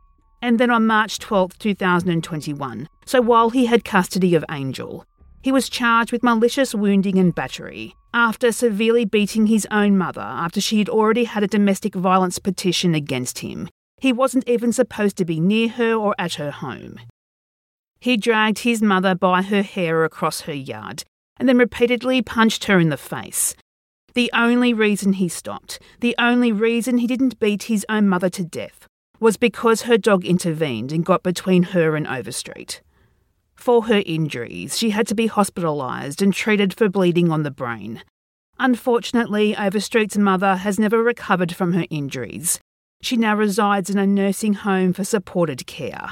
And 0.41 0.59
then 0.59 0.71
on 0.71 0.87
March 0.87 1.19
12, 1.19 1.59
2021, 1.59 2.87
so 3.05 3.19
while 3.19 3.49
he 3.49 3.65
had 3.65 3.83
custody 3.83 4.33
of 4.35 4.45
Angel, 4.49 5.05
he 5.41 5.51
was 5.51 5.67
charged 5.67 6.13
with 6.13 6.23
malicious 6.23 6.73
wounding 6.73 7.17
and 7.17 7.35
battery 7.35 7.95
after 8.13 8.51
severely 8.51 9.05
beating 9.05 9.47
his 9.47 9.67
own 9.71 9.97
mother 9.97 10.21
after 10.21 10.59
she 10.59 10.79
had 10.79 10.89
already 10.89 11.25
had 11.25 11.43
a 11.43 11.47
domestic 11.47 11.95
violence 11.95 12.39
petition 12.39 12.95
against 12.95 13.39
him. 13.39 13.69
He 14.01 14.13
wasn't 14.13 14.47
even 14.47 14.71
supposed 14.71 15.17
to 15.17 15.25
be 15.25 15.39
near 15.39 15.69
her 15.69 15.93
or 15.93 16.15
at 16.17 16.35
her 16.35 16.51
home. 16.51 16.99
He 17.99 18.17
dragged 18.17 18.59
his 18.59 18.81
mother 18.81 19.13
by 19.13 19.41
her 19.41 19.61
hair 19.61 20.05
across 20.05 20.41
her 20.41 20.53
yard 20.53 21.03
and 21.37 21.47
then 21.47 21.57
repeatedly 21.57 22.21
punched 22.21 22.65
her 22.65 22.79
in 22.79 22.89
the 22.89 22.97
face. 22.97 23.55
The 24.13 24.31
only 24.33 24.73
reason 24.73 25.13
he 25.13 25.29
stopped, 25.29 25.79
the 25.99 26.15
only 26.17 26.51
reason 26.51 26.97
he 26.97 27.07
didn't 27.07 27.39
beat 27.39 27.63
his 27.63 27.85
own 27.89 28.09
mother 28.09 28.29
to 28.29 28.43
death, 28.43 28.87
was 29.19 29.37
because 29.37 29.83
her 29.83 29.97
dog 29.97 30.25
intervened 30.25 30.91
and 30.91 31.05
got 31.05 31.23
between 31.23 31.63
her 31.63 31.95
and 31.95 32.07
Overstreet. 32.07 32.81
For 33.59 33.87
her 33.87 34.01
injuries, 34.05 34.77
she 34.77 34.91
had 34.91 35.05
to 35.07 35.13
be 35.13 35.27
hospitalised 35.27 36.21
and 36.21 36.33
treated 36.33 36.73
for 36.73 36.87
bleeding 36.87 37.29
on 37.29 37.43
the 37.43 37.51
brain. 37.51 38.01
Unfortunately, 38.57 39.53
Overstreet's 39.53 40.17
mother 40.17 40.55
has 40.55 40.79
never 40.79 41.03
recovered 41.03 41.53
from 41.53 41.73
her 41.73 41.83
injuries. 41.89 42.61
She 43.01 43.17
now 43.17 43.35
resides 43.35 43.89
in 43.89 43.97
a 43.97 44.07
nursing 44.07 44.53
home 44.53 44.93
for 44.93 45.03
supported 45.03 45.67
care. 45.67 46.11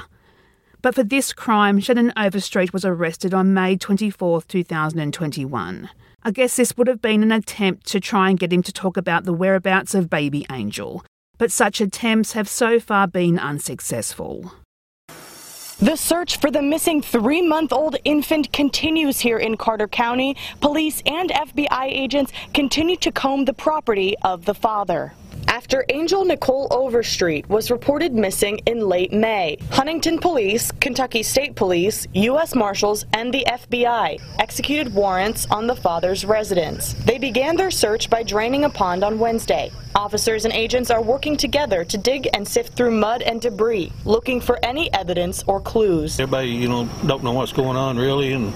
But 0.82 0.94
for 0.94 1.02
this 1.02 1.32
crime, 1.32 1.80
Shannon 1.80 2.12
Overstreet 2.18 2.74
was 2.74 2.84
arrested 2.84 3.32
on 3.32 3.54
May 3.54 3.78
24, 3.78 4.42
2021. 4.42 5.88
I 6.22 6.30
guess 6.30 6.56
this 6.56 6.76
would 6.76 6.86
have 6.86 7.00
been 7.00 7.22
an 7.22 7.32
attempt 7.32 7.86
to 7.86 7.98
try 7.98 8.28
and 8.28 8.38
get 8.38 8.52
him 8.52 8.62
to 8.62 8.72
talk 8.74 8.98
about 8.98 9.24
the 9.24 9.32
whereabouts 9.32 9.94
of 9.94 10.10
baby 10.10 10.44
Angel, 10.52 11.02
but 11.38 11.50
such 11.50 11.80
attempts 11.80 12.32
have 12.32 12.48
so 12.48 12.78
far 12.78 13.08
been 13.08 13.38
unsuccessful. 13.38 14.52
The 15.80 15.94
search 15.94 16.38
for 16.38 16.50
the 16.50 16.60
missing 16.60 17.00
three 17.02 17.40
month 17.40 17.72
old 17.72 17.94
infant 18.04 18.52
continues 18.52 19.20
here 19.20 19.38
in 19.38 19.56
Carter 19.56 19.86
County. 19.86 20.36
Police 20.60 21.04
and 21.06 21.30
FBI 21.30 21.84
agents 21.84 22.32
continue 22.52 22.96
to 22.96 23.12
comb 23.12 23.44
the 23.44 23.52
property 23.52 24.16
of 24.22 24.44
the 24.44 24.54
father 24.54 25.12
after 25.46 25.84
Angel 25.88 26.24
Nicole 26.24 26.66
Overstreet 26.70 27.48
was 27.48 27.70
reported 27.70 28.14
missing 28.14 28.58
in 28.66 28.88
late 28.88 29.12
May. 29.12 29.56
Huntington 29.70 30.18
Police, 30.18 30.72
Kentucky 30.80 31.22
State 31.22 31.54
Police, 31.54 32.06
U.S. 32.14 32.54
Marshals, 32.54 33.04
and 33.12 33.32
the 33.32 33.44
FBI 33.48 34.20
executed 34.38 34.92
warrants 34.94 35.46
on 35.50 35.66
the 35.66 35.76
father's 35.76 36.24
residence. 36.24 36.94
They 37.04 37.18
began 37.18 37.56
their 37.56 37.70
search 37.70 38.10
by 38.10 38.22
draining 38.22 38.64
a 38.64 38.70
pond 38.70 39.04
on 39.04 39.18
Wednesday. 39.18 39.70
Officers 39.94 40.44
and 40.44 40.54
agents 40.54 40.90
are 40.90 41.02
working 41.02 41.36
together 41.36 41.84
to 41.84 41.98
dig 41.98 42.28
and 42.34 42.46
sift 42.46 42.74
through 42.74 42.92
mud 42.92 43.22
and 43.22 43.40
debris, 43.40 43.92
looking 44.04 44.40
for 44.40 44.58
any 44.64 44.92
evidence 44.92 45.42
or 45.46 45.60
clues. 45.60 46.18
Everybody, 46.18 46.50
you 46.50 46.68
know, 46.68 46.88
don't 47.06 47.22
know 47.22 47.32
what's 47.32 47.52
going 47.52 47.76
on 47.76 47.96
really, 47.96 48.32
and 48.32 48.52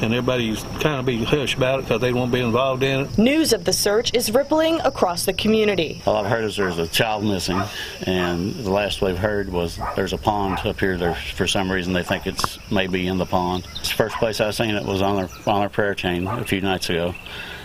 and 0.00 0.14
everybody's 0.14 0.62
kind 0.80 1.00
of 1.00 1.06
be 1.06 1.24
hush 1.24 1.56
about 1.56 1.80
it 1.80 1.82
because 1.82 2.00
they 2.00 2.12
won't 2.12 2.32
be 2.32 2.40
involved 2.40 2.82
in 2.82 3.00
it. 3.00 3.18
News 3.18 3.52
of 3.52 3.64
the 3.64 3.72
search 3.72 4.14
is 4.14 4.30
rippling 4.32 4.80
across 4.80 5.24
the 5.24 5.32
community. 5.32 6.02
All 6.06 6.16
I've 6.16 6.30
heard 6.30 6.44
is 6.44 6.56
there's 6.56 6.78
a 6.78 6.86
child 6.86 7.24
missing, 7.24 7.60
and 8.02 8.54
the 8.54 8.70
last 8.70 9.02
we've 9.02 9.18
heard 9.18 9.50
was 9.50 9.78
there's 9.96 10.12
a 10.12 10.18
pond 10.18 10.58
up 10.64 10.78
here. 10.80 10.96
There, 10.96 11.14
for 11.14 11.46
some 11.46 11.70
reason, 11.70 11.92
they 11.92 12.02
think 12.02 12.26
it's 12.26 12.58
maybe 12.70 13.06
in 13.06 13.18
the 13.18 13.26
pond. 13.26 13.66
It's 13.80 13.90
the 13.90 13.96
first 13.96 14.16
place 14.16 14.40
I 14.40 14.50
seen 14.50 14.74
it 14.74 14.84
was 14.84 15.02
on 15.02 15.16
our 15.16 15.28
on 15.46 15.62
our 15.62 15.68
prayer 15.68 15.94
chain 15.94 16.26
a 16.26 16.44
few 16.44 16.60
nights 16.60 16.90
ago. 16.90 17.14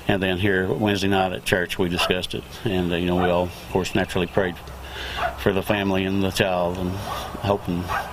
And 0.07 0.21
then 0.21 0.37
here 0.37 0.71
Wednesday 0.71 1.07
night 1.07 1.31
at 1.31 1.45
church, 1.45 1.79
we 1.79 1.87
discussed 1.87 2.35
it, 2.35 2.43
and 2.65 2.91
uh, 2.91 2.95
you 2.95 3.05
know 3.05 3.15
we 3.15 3.29
all, 3.29 3.43
of 3.43 3.69
course, 3.71 3.95
naturally 3.95 4.27
prayed 4.27 4.55
for 5.37 5.53
the 5.53 5.61
family 5.61 6.05
and 6.05 6.21
the 6.21 6.31
child, 6.31 6.77
and 6.77 6.89
hoping 6.91 7.83
that 7.83 8.12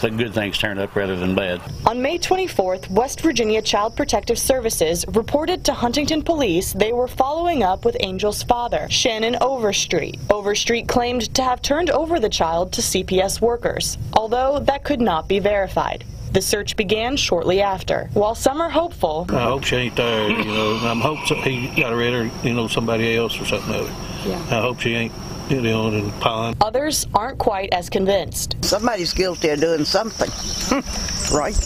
good 0.00 0.34
things 0.34 0.58
turn 0.58 0.78
up 0.78 0.94
rather 0.94 1.16
than 1.16 1.34
bad. 1.34 1.60
On 1.86 2.00
May 2.00 2.18
24th, 2.18 2.90
West 2.90 3.20
Virginia 3.20 3.62
Child 3.62 3.96
Protective 3.96 4.38
Services 4.38 5.04
reported 5.08 5.64
to 5.64 5.72
Huntington 5.72 6.22
Police 6.22 6.72
they 6.72 6.92
were 6.92 7.08
following 7.08 7.62
up 7.62 7.84
with 7.84 7.96
Angel's 8.00 8.42
father, 8.42 8.86
Shannon 8.90 9.36
Overstreet. 9.40 10.18
Overstreet 10.30 10.88
claimed 10.88 11.34
to 11.34 11.42
have 11.42 11.62
turned 11.62 11.90
over 11.90 12.20
the 12.20 12.28
child 12.28 12.72
to 12.72 12.80
CPS 12.80 13.40
workers, 13.40 13.98
although 14.12 14.58
that 14.60 14.84
could 14.84 15.00
not 15.00 15.28
be 15.28 15.38
verified. 15.38 16.04
The 16.32 16.42
search 16.42 16.76
began 16.76 17.16
shortly 17.16 17.62
after. 17.62 18.10
While 18.12 18.34
some 18.34 18.60
are 18.60 18.68
hopeful, 18.68 19.26
I 19.30 19.44
hope 19.44 19.64
she 19.64 19.76
ain't 19.76 19.96
there. 19.96 20.28
You 20.28 20.44
know, 20.44 20.78
I'm 20.82 21.00
hoping 21.00 21.42
he 21.42 21.80
got 21.80 21.94
rid 21.94 22.12
of, 22.12 22.44
you 22.44 22.52
know, 22.52 22.68
somebody 22.68 23.16
else 23.16 23.40
or 23.40 23.46
something 23.46 23.74
other. 23.74 23.94
Yeah. 24.26 24.36
I 24.50 24.60
hope 24.60 24.80
she 24.80 24.94
ain't 24.94 25.12
you 25.48 25.60
know, 25.60 25.88
in 25.88 26.06
the 26.06 26.12
pond. 26.20 26.56
Others 26.60 27.06
aren't 27.14 27.38
quite 27.38 27.72
as 27.72 27.88
convinced. 27.88 28.56
Somebody's 28.64 29.12
guilty 29.12 29.50
of 29.50 29.60
doing 29.60 29.84
something, 29.84 30.28
right? 31.36 31.56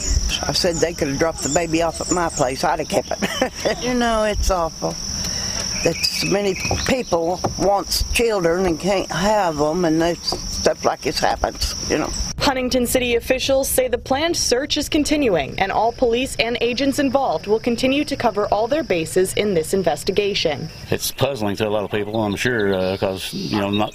I 0.47 0.53
said 0.53 0.77
they 0.77 0.93
could 0.93 1.09
have 1.09 1.19
dropped 1.19 1.43
the 1.43 1.49
baby 1.51 1.83
off 1.83 2.01
at 2.01 2.13
my 2.13 2.29
place. 2.29 2.65
I'd 2.65 2.81
have 2.81 2.89
kept 2.89 3.13
it. 3.13 3.83
you 3.83 3.95
know, 3.95 4.25
it's 4.25 4.51
awful 4.51 4.95
that 5.85 5.97
so 5.97 6.29
many 6.29 6.55
people 6.87 7.41
wants 7.59 8.05
children 8.13 8.67
and 8.67 8.79
can't 8.79 9.11
have 9.11 9.57
them, 9.57 9.85
and 9.85 10.19
stuff 10.19 10.85
like 10.85 11.01
this 11.01 11.19
happens, 11.19 11.75
you 11.91 11.99
know. 11.99 12.13
Huntington 12.51 12.85
City 12.85 13.15
officials 13.15 13.69
say 13.69 13.87
the 13.87 13.97
planned 13.97 14.37
search 14.37 14.77
is 14.77 14.89
continuing, 14.89 15.57
and 15.61 15.71
all 15.71 15.93
police 15.93 16.35
and 16.41 16.59
agents 16.61 16.99
involved 16.99 17.47
will 17.47 17.61
continue 17.61 18.05
to 18.05 18.17
cover 18.17 18.49
all 18.49 18.67
their 18.67 18.83
bases 18.83 19.33
in 19.35 19.55
this 19.55 19.73
investigation. 19.73 20.69
It's 20.91 21.13
puzzling 21.13 21.55
to 21.59 21.69
a 21.69 21.71
lot 21.71 21.85
of 21.85 21.93
people, 21.93 22.21
I'm 22.21 22.35
sure, 22.35 22.91
because 22.91 23.33
uh, 23.33 23.37
you 23.37 23.61
know 23.61 23.71
not 23.71 23.95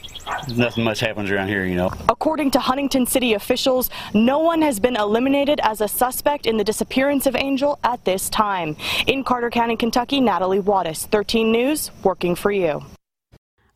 nothing 0.55 0.85
much 0.85 1.01
happens 1.01 1.29
around 1.31 1.49
here, 1.49 1.65
you 1.65 1.75
know. 1.75 1.91
According 2.07 2.51
to 2.51 2.61
Huntington 2.61 3.07
City 3.07 3.33
officials, 3.33 3.89
no 4.13 4.39
one 4.39 4.61
has 4.61 4.79
been 4.79 4.95
eliminated 4.95 5.59
as 5.61 5.81
a 5.81 5.87
suspect 5.89 6.45
in 6.45 6.55
the 6.55 6.63
disappearance 6.63 7.25
of 7.25 7.35
Angel 7.35 7.77
at 7.83 8.05
this 8.05 8.29
time. 8.29 8.77
In 9.05 9.25
Carter 9.25 9.49
County, 9.49 9.75
Kentucky, 9.75 10.21
Natalie 10.21 10.61
Wattis, 10.61 11.05
13 11.07 11.51
News, 11.51 11.91
working 12.05 12.35
for 12.35 12.53
you. 12.53 12.85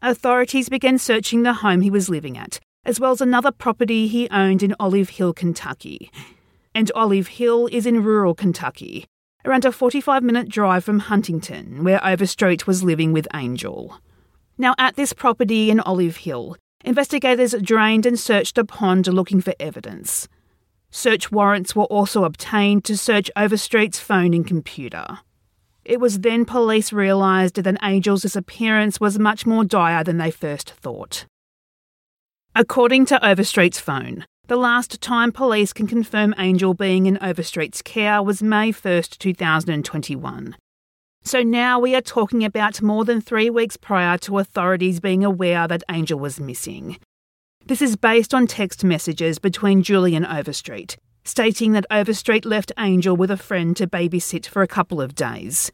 Authorities 0.01 0.69
began 0.69 0.98
searching 0.98 1.43
the 1.43 1.55
home 1.55 1.81
he 1.81 1.89
was 1.89 2.07
living 2.07 2.38
at, 2.38 2.62
as 2.89 3.00
well 3.00 3.12
as 3.12 3.22
another 3.22 3.51
property 3.51 4.08
he 4.08 4.27
owned 4.31 4.63
in 4.63 4.75
Olive 4.79 5.10
Hill, 5.10 5.31
Kentucky. 5.31 6.12
and 6.74 6.91
Olive 6.96 7.27
Hill 7.27 7.69
is 7.72 7.86
in 7.86 8.03
rural 8.03 8.34
Kentucky, 8.34 9.05
around 9.46 9.63
a 9.63 9.72
45 9.72 10.24
minute 10.24 10.50
drive 10.50 10.84
from 10.84 10.98
Huntington, 10.98 11.84
where 11.84 12.03
Overstreet 12.03 12.65
was 12.65 12.84
living 12.84 13.13
with 13.13 13.27
Angel. 13.36 14.00
Now, 14.58 14.74
at 14.79 14.96
this 14.96 15.13
property 15.13 15.69
in 15.69 15.79
Olive 15.81 16.17
Hill, 16.17 16.58
investigators 16.84 17.53
drained 17.62 18.08
and 18.08 18.19
searched 18.19 18.58
a 18.58 18.65
pond 18.65 19.05
looking 19.05 19.39
for 19.39 19.53
evidence. 19.60 20.27
Search 20.89 21.31
warrants 21.31 21.75
were 21.75 21.86
also 21.86 22.24
obtained 22.24 22.86
to 22.86 22.98
search 22.98 23.29
Overstreet's 23.38 24.00
phone 24.00 24.34
and 24.34 24.48
computer. 24.48 25.19
It 25.86 26.00
was 26.00 26.19
then 26.22 26.43
police 26.43 26.91
realised 26.91 27.53
that 27.55 27.77
Angel's 27.84 28.24
disappearance 28.24 29.00
was 29.00 29.19
much 29.19 29.46
more 29.46 29.63
dire 29.63 30.03
than 30.03 30.17
they 30.17 30.31
first 30.31 30.72
thought. 30.72 31.27
According 32.60 33.06
to 33.06 33.25
Overstreet's 33.25 33.80
phone, 33.80 34.25
the 34.48 34.58
last 34.58 35.00
time 35.00 35.32
police 35.32 35.72
can 35.72 35.88
confirm 35.88 36.36
Angel 36.38 36.74
being 36.74 37.06
in 37.06 37.18
Overstreet's 37.22 37.82
care 37.82 38.22
was 38.22 38.44
May 38.44 38.74
1st, 38.74 39.18
2021. 39.18 40.58
So 41.24 41.42
now 41.42 41.80
we 41.80 41.96
are 41.96 42.01
talking 42.01 42.44
about 42.44 42.82
more 42.82 43.06
than 43.06 43.22
three 43.22 43.50
weeks 43.50 43.78
prior 43.78 44.18
to 44.18 44.39
authorities 44.39 45.00
being 45.00 45.24
aware 45.24 45.70
that 45.70 45.86
Angel 45.89 46.20
was 46.20 46.42
missing. 46.42 46.98
This 47.66 47.82
is 47.82 47.96
based 47.96 48.34
on 48.34 48.46
text 48.46 48.84
messages 48.84 49.39
between 49.39 49.82
Julie 49.82 50.16
and 50.16 50.25
Overstreet, 50.25 50.98
stating 51.24 51.72
that 51.72 51.86
Overstreet 51.89 52.44
left 52.44 52.74
Angel 52.78 53.16
with 53.16 53.32
a 53.32 53.38
friend 53.38 53.74
to 53.78 53.88
babysit 53.88 54.46
for 54.46 54.63
a 54.63 54.68
couple 54.68 55.00
of 55.00 55.16
days. 55.16 55.72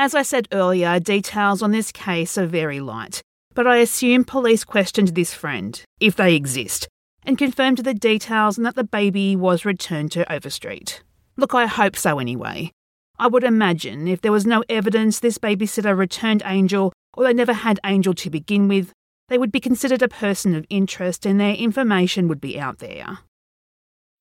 As 0.00 0.14
I 0.14 0.22
said 0.22 0.46
earlier, 0.52 1.00
details 1.00 1.62
on 1.62 1.72
this 1.72 1.90
case 1.90 2.38
are 2.38 2.46
very 2.46 2.78
light, 2.78 3.22
but 3.58 3.66
I 3.66 3.78
assume 3.78 4.22
police 4.22 4.62
questioned 4.62 5.08
this 5.08 5.34
friend, 5.34 5.82
if 5.98 6.14
they 6.14 6.36
exist, 6.36 6.86
and 7.24 7.36
confirmed 7.36 7.78
the 7.78 7.92
details 7.92 8.56
and 8.56 8.64
that 8.64 8.76
the 8.76 8.84
baby 8.84 9.34
was 9.34 9.64
returned 9.64 10.12
to 10.12 10.32
Overstreet. 10.32 11.02
Look, 11.36 11.56
I 11.56 11.66
hope 11.66 11.96
so 11.96 12.20
anyway. 12.20 12.70
I 13.18 13.26
would 13.26 13.42
imagine 13.42 14.06
if 14.06 14.20
there 14.20 14.30
was 14.30 14.46
no 14.46 14.62
evidence 14.68 15.18
this 15.18 15.38
babysitter 15.38 15.98
returned 15.98 16.44
Angel 16.46 16.92
or 17.14 17.24
they 17.24 17.32
never 17.32 17.52
had 17.52 17.80
Angel 17.84 18.14
to 18.14 18.30
begin 18.30 18.68
with, 18.68 18.92
they 19.28 19.38
would 19.38 19.50
be 19.50 19.58
considered 19.58 20.02
a 20.02 20.08
person 20.08 20.54
of 20.54 20.64
interest 20.70 21.26
and 21.26 21.40
their 21.40 21.54
information 21.54 22.28
would 22.28 22.40
be 22.40 22.60
out 22.60 22.78
there. 22.78 23.18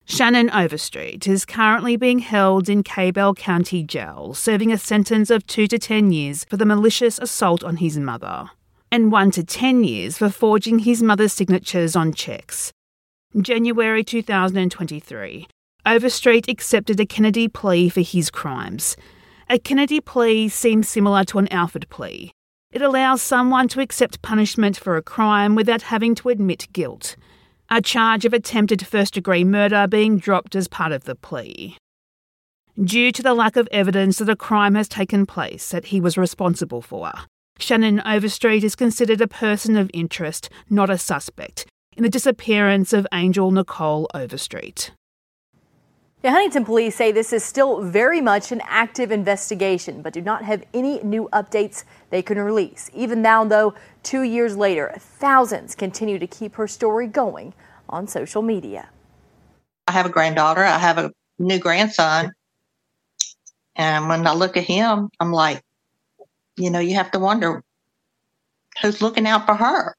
Shannon 0.05 0.49
Overstreet 0.49 1.27
is 1.27 1.45
currently 1.45 1.95
being 1.95 2.19
held 2.19 2.69
in 2.69 2.81
Cabell 2.81 3.35
County 3.35 3.83
Jail, 3.83 4.33
serving 4.33 4.71
a 4.71 4.79
sentence 4.79 5.29
of 5.29 5.45
2 5.45 5.67
to 5.67 5.77
10 5.77 6.11
years 6.11 6.43
for 6.45 6.57
the 6.57 6.65
malicious 6.65 7.19
assault 7.19 7.63
on 7.63 7.77
his 7.77 7.99
mother, 7.99 8.49
and 8.97 9.11
1 9.11 9.29
to 9.29 9.43
10 9.43 9.83
years 9.83 10.17
for 10.17 10.27
forging 10.27 10.79
his 10.79 11.03
mother's 11.03 11.31
signatures 11.31 11.95
on 11.95 12.11
checks. 12.11 12.71
January 13.39 14.03
2023, 14.03 15.45
Overstreet 15.85 16.49
accepted 16.49 16.99
a 16.99 17.05
Kennedy 17.05 17.47
plea 17.47 17.89
for 17.89 18.01
his 18.01 18.31
crimes. 18.31 18.97
A 19.51 19.59
Kennedy 19.59 20.01
plea 20.01 20.49
seems 20.49 20.89
similar 20.89 21.23
to 21.25 21.37
an 21.37 21.47
Alford 21.49 21.87
plea. 21.89 22.31
It 22.71 22.81
allows 22.81 23.21
someone 23.21 23.67
to 23.67 23.81
accept 23.81 24.23
punishment 24.23 24.77
for 24.77 24.97
a 24.97 25.03
crime 25.03 25.53
without 25.53 25.83
having 25.83 26.15
to 26.15 26.29
admit 26.29 26.67
guilt. 26.73 27.15
A 27.69 27.83
charge 27.83 28.25
of 28.25 28.33
attempted 28.33 28.87
first 28.87 29.13
degree 29.13 29.43
murder 29.43 29.85
being 29.87 30.17
dropped 30.17 30.55
as 30.55 30.67
part 30.67 30.91
of 30.91 31.03
the 31.03 31.13
plea. 31.13 31.77
Due 32.83 33.11
to 33.11 33.21
the 33.21 33.35
lack 33.35 33.57
of 33.57 33.69
evidence 33.71 34.17
that 34.17 34.27
a 34.27 34.35
crime 34.35 34.73
has 34.73 34.87
taken 34.87 35.27
place 35.27 35.69
that 35.69 35.85
he 35.85 36.01
was 36.01 36.17
responsible 36.17 36.81
for, 36.81 37.11
Shannon 37.59 38.01
Overstreet 38.05 38.63
is 38.63 38.75
considered 38.75 39.21
a 39.21 39.27
person 39.27 39.77
of 39.77 39.89
interest, 39.93 40.49
not 40.69 40.89
a 40.89 40.97
suspect, 40.97 41.65
in 41.95 42.03
the 42.03 42.09
disappearance 42.09 42.93
of 42.93 43.07
Angel 43.13 43.51
Nicole 43.51 44.07
Overstreet. 44.13 44.91
The 46.21 46.31
Huntington 46.31 46.65
police 46.65 46.95
say 46.95 47.11
this 47.11 47.31
is 47.31 47.43
still 47.43 47.81
very 47.81 48.21
much 48.21 48.51
an 48.51 48.61
active 48.65 49.11
investigation, 49.11 50.01
but 50.01 50.13
do 50.13 50.21
not 50.21 50.43
have 50.43 50.63
any 50.73 50.99
new 51.03 51.29
updates 51.31 51.83
they 52.09 52.21
can 52.21 52.39
release. 52.39 52.89
Even 52.93 53.21
now, 53.21 53.43
though, 53.43 53.75
two 54.01 54.23
years 54.23 54.57
later, 54.57 54.93
thousands 54.97 55.75
continue 55.75 56.17
to 56.17 56.27
keep 56.27 56.55
her 56.55 56.67
story 56.67 57.05
going 57.05 57.53
on 57.87 58.07
social 58.07 58.41
media. 58.41 58.89
I 59.87 59.91
have 59.91 60.07
a 60.07 60.09
granddaughter, 60.09 60.63
I 60.63 60.79
have 60.79 60.97
a 60.97 61.11
new 61.37 61.59
grandson, 61.59 62.33
and 63.75 64.09
when 64.09 64.25
I 64.25 64.33
look 64.33 64.57
at 64.57 64.63
him, 64.63 65.09
I'm 65.19 65.31
like, 65.31 65.61
you 66.57 66.69
know, 66.69 66.79
you 66.79 66.95
have 66.95 67.11
to 67.11 67.19
wonder 67.19 67.63
who's 68.81 69.01
looking 69.01 69.27
out 69.27 69.45
for 69.45 69.55
her. 69.55 69.95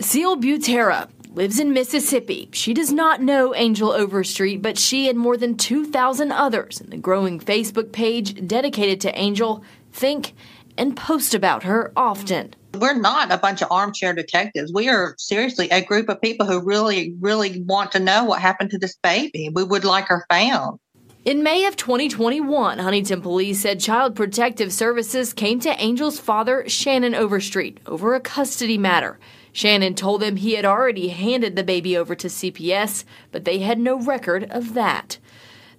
Seal 0.00 0.36
Butera 0.36 1.08
lives 1.30 1.58
in 1.58 1.72
Mississippi. 1.72 2.48
She 2.52 2.74
does 2.74 2.92
not 2.92 3.20
know 3.20 3.54
Angel 3.54 3.90
Overstreet, 3.90 4.62
but 4.62 4.78
she 4.78 5.08
and 5.08 5.18
more 5.18 5.36
than 5.36 5.56
2,000 5.56 6.32
others 6.32 6.80
in 6.80 6.90
the 6.90 6.96
growing 6.96 7.40
Facebook 7.40 7.92
page 7.92 8.46
dedicated 8.46 9.00
to 9.02 9.18
Angel 9.18 9.64
think 9.92 10.34
and 10.76 10.96
post 10.96 11.34
about 11.34 11.64
her 11.64 11.92
often. 11.96 12.54
We're 12.74 12.98
not 12.98 13.30
a 13.30 13.38
bunch 13.38 13.62
of 13.62 13.70
armchair 13.70 14.12
detectives. 14.12 14.72
We 14.72 14.88
are 14.88 15.14
seriously 15.18 15.68
a 15.70 15.84
group 15.84 16.08
of 16.08 16.20
people 16.20 16.46
who 16.46 16.60
really, 16.60 17.14
really 17.20 17.62
want 17.62 17.92
to 17.92 18.00
know 18.00 18.24
what 18.24 18.40
happened 18.40 18.70
to 18.70 18.78
this 18.78 18.96
baby. 19.02 19.48
We 19.52 19.62
would 19.62 19.84
like 19.84 20.08
her 20.08 20.26
found. 20.28 20.80
In 21.24 21.42
May 21.42 21.64
of 21.64 21.74
2021, 21.76 22.80
Huntington 22.80 23.22
police 23.22 23.62
said 23.62 23.80
Child 23.80 24.14
Protective 24.14 24.70
Services 24.70 25.32
came 25.32 25.58
to 25.60 25.70
Angel's 25.80 26.20
father, 26.20 26.68
Shannon 26.68 27.14
Overstreet, 27.14 27.78
over 27.86 28.14
a 28.14 28.20
custody 28.20 28.76
matter. 28.76 29.18
Shannon 29.50 29.94
told 29.94 30.20
them 30.20 30.36
he 30.36 30.52
had 30.52 30.66
already 30.66 31.08
handed 31.08 31.56
the 31.56 31.64
baby 31.64 31.96
over 31.96 32.14
to 32.14 32.26
CPS, 32.26 33.04
but 33.32 33.46
they 33.46 33.60
had 33.60 33.78
no 33.78 33.98
record 33.98 34.50
of 34.50 34.74
that. 34.74 35.16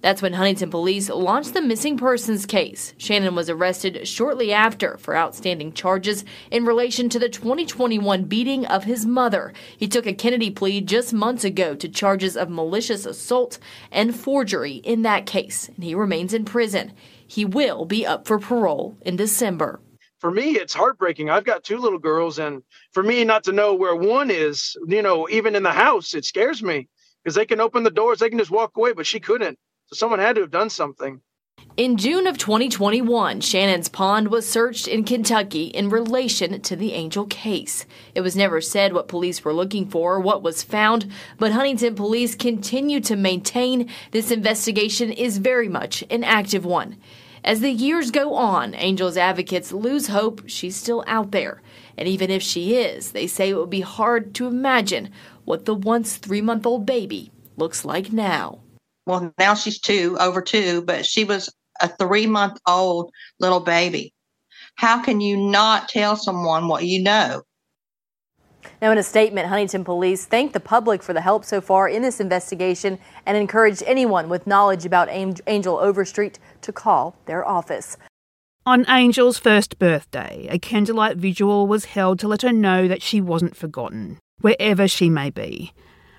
That's 0.06 0.22
when 0.22 0.34
Huntington 0.34 0.70
police 0.70 1.08
launched 1.08 1.52
the 1.52 1.60
missing 1.60 1.98
persons 1.98 2.46
case. 2.46 2.94
Shannon 2.96 3.34
was 3.34 3.50
arrested 3.50 4.06
shortly 4.06 4.52
after 4.52 4.96
for 4.98 5.16
outstanding 5.16 5.72
charges 5.72 6.24
in 6.48 6.64
relation 6.64 7.08
to 7.08 7.18
the 7.18 7.28
2021 7.28 8.22
beating 8.22 8.66
of 8.66 8.84
his 8.84 9.04
mother. 9.04 9.52
He 9.76 9.88
took 9.88 10.06
a 10.06 10.12
Kennedy 10.12 10.52
plea 10.52 10.80
just 10.80 11.12
months 11.12 11.42
ago 11.42 11.74
to 11.74 11.88
charges 11.88 12.36
of 12.36 12.48
malicious 12.48 13.04
assault 13.04 13.58
and 13.90 14.14
forgery 14.14 14.74
in 14.74 15.02
that 15.02 15.26
case, 15.26 15.68
and 15.74 15.82
he 15.82 15.96
remains 15.96 16.32
in 16.32 16.44
prison. 16.44 16.92
He 17.26 17.44
will 17.44 17.84
be 17.84 18.06
up 18.06 18.28
for 18.28 18.38
parole 18.38 18.96
in 19.00 19.16
December 19.16 19.80
for 20.20 20.30
me, 20.30 20.52
it's 20.52 20.72
heartbreaking. 20.72 21.30
I've 21.30 21.44
got 21.44 21.62
two 21.62 21.78
little 21.78 21.98
girls, 21.98 22.38
and 22.38 22.62
for 22.92 23.02
me 23.02 23.22
not 23.24 23.44
to 23.44 23.52
know 23.52 23.74
where 23.74 23.94
one 23.94 24.30
is, 24.30 24.76
you 24.86 25.02
know, 25.02 25.28
even 25.28 25.54
in 25.54 25.62
the 25.62 25.70
house, 25.70 26.14
it 26.14 26.24
scares 26.24 26.62
me 26.62 26.88
because 27.22 27.34
they 27.34 27.44
can 27.44 27.60
open 27.60 27.82
the 27.82 27.90
doors, 27.90 28.20
they 28.20 28.30
can 28.30 28.38
just 28.38 28.50
walk 28.52 28.76
away, 28.76 28.92
but 28.92 29.06
she 29.06 29.20
couldn't. 29.20 29.58
So 29.86 29.94
someone 29.94 30.18
had 30.18 30.34
to 30.34 30.42
have 30.42 30.50
done 30.50 30.70
something. 30.70 31.20
In 31.76 31.96
June 31.96 32.26
of 32.26 32.38
2021, 32.38 33.40
Shannon's 33.40 33.88
pond 33.88 34.28
was 34.28 34.48
searched 34.48 34.88
in 34.88 35.04
Kentucky 35.04 35.66
in 35.66 35.90
relation 35.90 36.60
to 36.62 36.74
the 36.74 36.92
Angel 36.92 37.26
case. 37.26 37.86
It 38.14 38.22
was 38.22 38.34
never 38.34 38.60
said 38.60 38.92
what 38.92 39.08
police 39.08 39.44
were 39.44 39.52
looking 39.52 39.88
for 39.88 40.14
or 40.14 40.20
what 40.20 40.42
was 40.42 40.62
found, 40.62 41.10
but 41.38 41.52
Huntington 41.52 41.94
police 41.94 42.34
continue 42.34 42.98
to 43.00 43.14
maintain 43.14 43.90
this 44.10 44.30
investigation 44.30 45.12
is 45.12 45.38
very 45.38 45.68
much 45.68 46.02
an 46.10 46.24
active 46.24 46.64
one. 46.64 46.96
As 47.44 47.60
the 47.60 47.70
years 47.70 48.10
go 48.10 48.34
on, 48.34 48.74
Angel's 48.74 49.16
advocates 49.16 49.70
lose 49.70 50.08
hope 50.08 50.48
she's 50.48 50.74
still 50.74 51.04
out 51.06 51.30
there. 51.30 51.62
And 51.96 52.08
even 52.08 52.30
if 52.30 52.42
she 52.42 52.74
is, 52.74 53.12
they 53.12 53.28
say 53.28 53.50
it 53.50 53.56
would 53.56 53.70
be 53.70 53.82
hard 53.82 54.34
to 54.34 54.48
imagine 54.48 55.10
what 55.44 55.64
the 55.64 55.74
once 55.74 56.16
three 56.16 56.40
month 56.40 56.66
old 56.66 56.86
baby 56.86 57.30
looks 57.56 57.84
like 57.84 58.12
now. 58.12 58.60
Well, 59.06 59.32
now 59.38 59.54
she's 59.54 59.80
two, 59.80 60.16
over 60.18 60.42
two, 60.42 60.82
but 60.82 61.06
she 61.06 61.24
was 61.24 61.52
a 61.80 61.88
three 61.88 62.26
month 62.26 62.58
old 62.66 63.12
little 63.38 63.60
baby. 63.60 64.12
How 64.74 65.02
can 65.02 65.20
you 65.20 65.36
not 65.36 65.88
tell 65.88 66.16
someone 66.16 66.68
what 66.68 66.84
you 66.84 67.02
know? 67.02 67.42
Now, 68.82 68.90
in 68.90 68.98
a 68.98 69.02
statement, 69.02 69.48
Huntington 69.48 69.84
police 69.84 70.26
thanked 70.26 70.52
the 70.52 70.60
public 70.60 71.02
for 71.02 71.12
the 71.12 71.20
help 71.20 71.44
so 71.44 71.60
far 71.60 71.88
in 71.88 72.02
this 72.02 72.20
investigation 72.20 72.98
and 73.24 73.36
encouraged 73.36 73.82
anyone 73.86 74.28
with 74.28 74.46
knowledge 74.46 74.84
about 74.84 75.08
Angel 75.08 75.78
Overstreet 75.78 76.38
to 76.62 76.72
call 76.72 77.16
their 77.26 77.46
office. 77.46 77.96
On 78.66 78.84
Angel's 78.86 79.38
first 79.38 79.78
birthday, 79.78 80.48
a 80.50 80.58
candlelight 80.58 81.16
vigil 81.16 81.68
was 81.68 81.84
held 81.84 82.18
to 82.18 82.28
let 82.28 82.42
her 82.42 82.52
know 82.52 82.88
that 82.88 83.02
she 83.02 83.20
wasn't 83.20 83.56
forgotten, 83.56 84.18
wherever 84.40 84.88
she 84.88 85.08
may 85.08 85.30
be. 85.30 85.72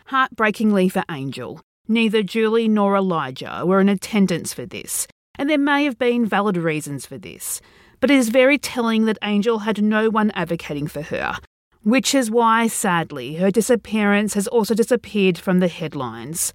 Heartbreakingly 0.05 0.87
for 0.87 1.03
Angel, 1.11 1.59
neither 1.87 2.23
Julie 2.23 2.67
nor 2.67 2.95
Elijah 2.95 3.63
were 3.65 3.79
in 3.79 3.89
attendance 3.89 4.53
for 4.53 4.65
this, 4.65 5.07
and 5.37 5.49
there 5.49 5.57
may 5.57 5.83
have 5.83 5.97
been 5.97 6.25
valid 6.25 6.57
reasons 6.57 7.05
for 7.05 7.17
this. 7.17 7.61
But 7.99 8.11
it 8.11 8.17
is 8.17 8.29
very 8.29 8.57
telling 8.57 9.05
that 9.05 9.17
Angel 9.23 9.59
had 9.59 9.81
no 9.81 10.09
one 10.09 10.31
advocating 10.31 10.87
for 10.87 11.01
her, 11.01 11.37
which 11.83 12.13
is 12.13 12.29
why, 12.29 12.67
sadly, 12.67 13.35
her 13.35 13.49
disappearance 13.49 14.33
has 14.33 14.47
also 14.47 14.73
disappeared 14.73 15.37
from 15.37 15.59
the 15.59 15.67
headlines. 15.67 16.53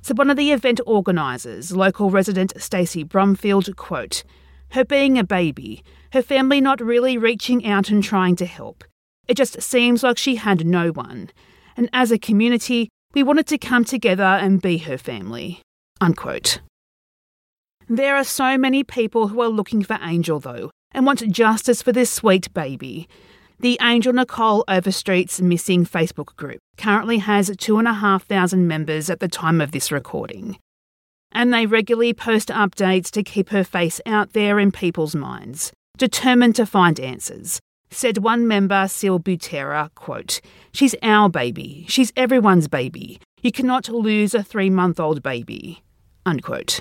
So 0.00 0.14
one 0.14 0.30
of 0.30 0.36
the 0.36 0.50
event 0.50 0.80
organisers, 0.86 1.70
local 1.70 2.10
resident 2.10 2.52
Stacey 2.60 3.04
Brumfield, 3.04 3.76
quote, 3.76 4.24
her 4.70 4.84
being 4.84 5.18
a 5.18 5.24
baby, 5.24 5.84
her 6.12 6.22
family 6.22 6.60
not 6.60 6.80
really 6.80 7.16
reaching 7.16 7.66
out 7.66 7.90
and 7.90 8.02
trying 8.02 8.34
to 8.36 8.46
help. 8.46 8.84
It 9.28 9.36
just 9.36 9.60
seems 9.62 10.02
like 10.02 10.18
she 10.18 10.36
had 10.36 10.66
no 10.66 10.88
one. 10.90 11.30
And 11.76 11.88
as 11.92 12.10
a 12.10 12.18
community, 12.18 12.88
we 13.14 13.22
wanted 13.22 13.46
to 13.48 13.58
come 13.58 13.84
together 13.84 14.22
and 14.22 14.62
be 14.62 14.78
her 14.78 14.98
family. 14.98 15.60
Unquote. 16.00 16.60
There 17.88 18.16
are 18.16 18.24
so 18.24 18.56
many 18.56 18.84
people 18.84 19.28
who 19.28 19.40
are 19.42 19.48
looking 19.48 19.82
for 19.82 19.98
Angel, 20.02 20.40
though, 20.40 20.70
and 20.92 21.04
want 21.04 21.30
justice 21.30 21.82
for 21.82 21.92
this 21.92 22.10
sweet 22.10 22.52
baby. 22.54 23.08
The 23.60 23.78
Angel 23.80 24.12
Nicole 24.12 24.64
Overstreet's 24.66 25.40
Missing 25.40 25.86
Facebook 25.86 26.34
group 26.36 26.58
currently 26.76 27.18
has 27.18 27.54
2,500 27.56 28.56
members 28.56 29.08
at 29.08 29.20
the 29.20 29.28
time 29.28 29.60
of 29.60 29.72
this 29.72 29.92
recording. 29.92 30.58
And 31.30 31.52
they 31.52 31.66
regularly 31.66 32.12
post 32.12 32.48
updates 32.48 33.10
to 33.12 33.22
keep 33.22 33.50
her 33.50 33.64
face 33.64 34.00
out 34.04 34.32
there 34.32 34.58
in 34.58 34.72
people's 34.72 35.14
minds, 35.14 35.72
determined 35.96 36.56
to 36.56 36.66
find 36.66 36.98
answers. 36.98 37.60
Said 37.92 38.18
one 38.18 38.48
member, 38.48 38.88
Sil 38.88 39.20
Butera, 39.20 39.94
quote, 39.94 40.40
She's 40.72 40.94
our 41.02 41.28
baby. 41.28 41.84
She's 41.88 42.10
everyone's 42.16 42.66
baby. 42.66 43.20
You 43.42 43.52
cannot 43.52 43.90
lose 43.90 44.34
a 44.34 44.42
three 44.42 44.70
month 44.70 44.98
old 44.98 45.22
baby. 45.22 45.82
Unquote. 46.24 46.80